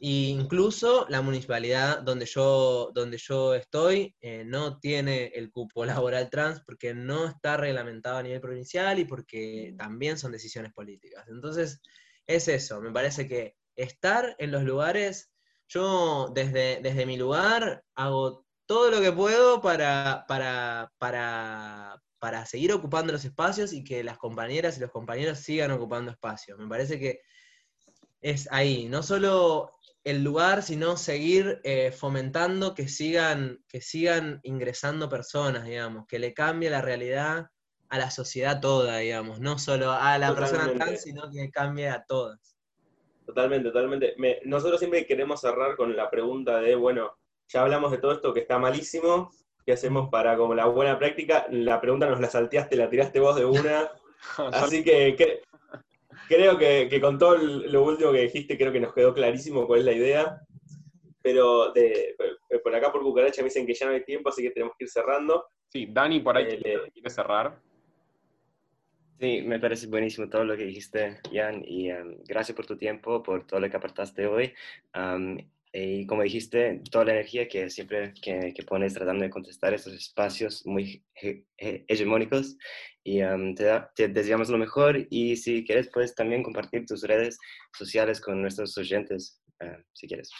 [0.00, 6.30] Y incluso la municipalidad donde yo, donde yo estoy eh, no tiene el cupo laboral
[6.30, 11.24] trans porque no está reglamentado a nivel provincial y porque también son decisiones políticas.
[11.28, 11.80] Entonces,
[12.26, 15.30] es eso, me parece que estar en los lugares,
[15.68, 22.72] yo desde, desde mi lugar hago todo lo que puedo para, para, para, para seguir
[22.72, 26.58] ocupando los espacios y que las compañeras y los compañeros sigan ocupando espacios.
[26.58, 27.20] Me parece que
[28.20, 35.08] es ahí, no solo el lugar, sino seguir eh, fomentando que sigan, que sigan ingresando
[35.08, 37.46] personas, digamos, que le cambie la realidad
[37.88, 42.04] a la sociedad toda, digamos, no solo a la persona trans, sino que cambie a
[42.04, 42.56] todas.
[43.24, 44.14] Totalmente, totalmente.
[44.18, 47.16] Me- nosotros siempre queremos cerrar con la pregunta de, bueno,
[47.48, 49.30] ya hablamos de todo esto que está malísimo,
[49.64, 51.46] ¿qué hacemos para como la buena práctica?
[51.50, 53.90] La pregunta nos la salteaste, la tiraste vos de una,
[54.52, 55.42] así que, ¿qué,
[56.28, 59.80] creo que, que con todo lo último que dijiste, creo que nos quedó clarísimo cuál
[59.80, 60.40] es la idea.
[61.22, 62.14] Pero de,
[62.62, 64.84] por acá por Cucaracha me dicen que ya no hay tiempo, así que tenemos que
[64.84, 65.46] ir cerrando.
[65.68, 67.58] Sí, Dani por ahí Eh, quiere cerrar.
[69.18, 73.22] Sí, me parece buenísimo todo lo que dijiste, Jan, y em, gracias por tu tiempo,
[73.22, 74.52] por todo lo que aportaste hoy.
[74.92, 75.38] Am,
[75.74, 79.92] y como dijiste, toda la energía que siempre que, que pones tratando de contestar estos
[79.94, 82.56] espacios muy he- he- hegemónicos.
[83.02, 87.02] Y am, te, da- te deseamos lo mejor y si quieres puedes también compartir tus
[87.02, 87.38] redes
[87.76, 90.30] sociales con nuestros oyentes, eh, si quieres.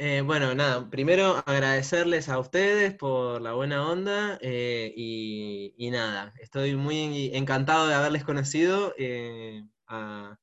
[0.00, 6.32] Eh, bueno, nada, primero agradecerles a ustedes por la buena onda eh, y, y nada,
[6.40, 10.38] estoy muy encantado de haberles conocido eh, a,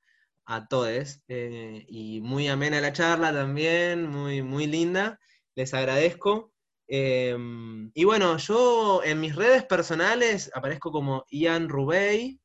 [0.45, 5.19] a todos eh, y muy amena la charla también, muy, muy linda,
[5.55, 6.53] les agradezco.
[6.87, 12.39] Em, y bueno, yo en mis redes personales aparezco como Ian Rubey,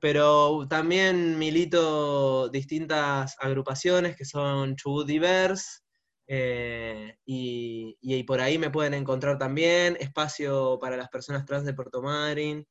[0.00, 5.80] pero también milito distintas agrupaciones que son Chubut Diverse,
[6.26, 11.74] eh, y, y por ahí me pueden encontrar también, espacio para las personas trans de
[11.74, 12.66] Puerto Madryn.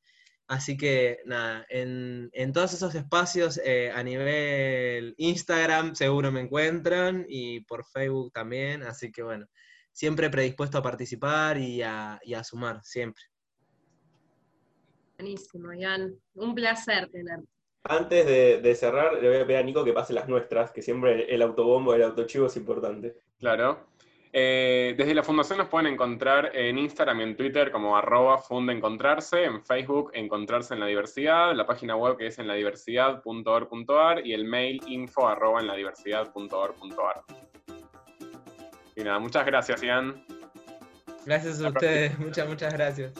[0.46, 7.24] Así que nada, en, en todos esos espacios eh, a nivel Instagram seguro me encuentran
[7.28, 8.82] y por Facebook también.
[8.82, 9.46] Así que bueno,
[9.90, 13.22] siempre predispuesto a participar y a, y a sumar, siempre.
[15.16, 16.14] Buenísimo, Ian.
[16.34, 17.48] Un placer tenerte.
[17.84, 20.82] Antes de, de cerrar, le voy a pedir a Nico que pase las nuestras, que
[20.82, 23.16] siempre el autobombo, el autochivo es importante.
[23.38, 23.86] Claro.
[24.36, 29.44] Eh, desde la Fundación nos pueden encontrar en Instagram y en Twitter como arroba fundaencontrarse,
[29.44, 34.44] en Facebook encontrarse en la diversidad, la página web que es en ladiversidad.org.ar y el
[34.44, 37.22] mail info arroba en ladiversidad.org.ar.
[38.96, 40.26] Y nada, muchas gracias, Ian.
[41.24, 43.12] Gracias a ustedes, muchas, muchas gracias.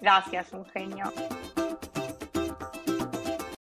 [0.00, 1.12] Gracias, un genio.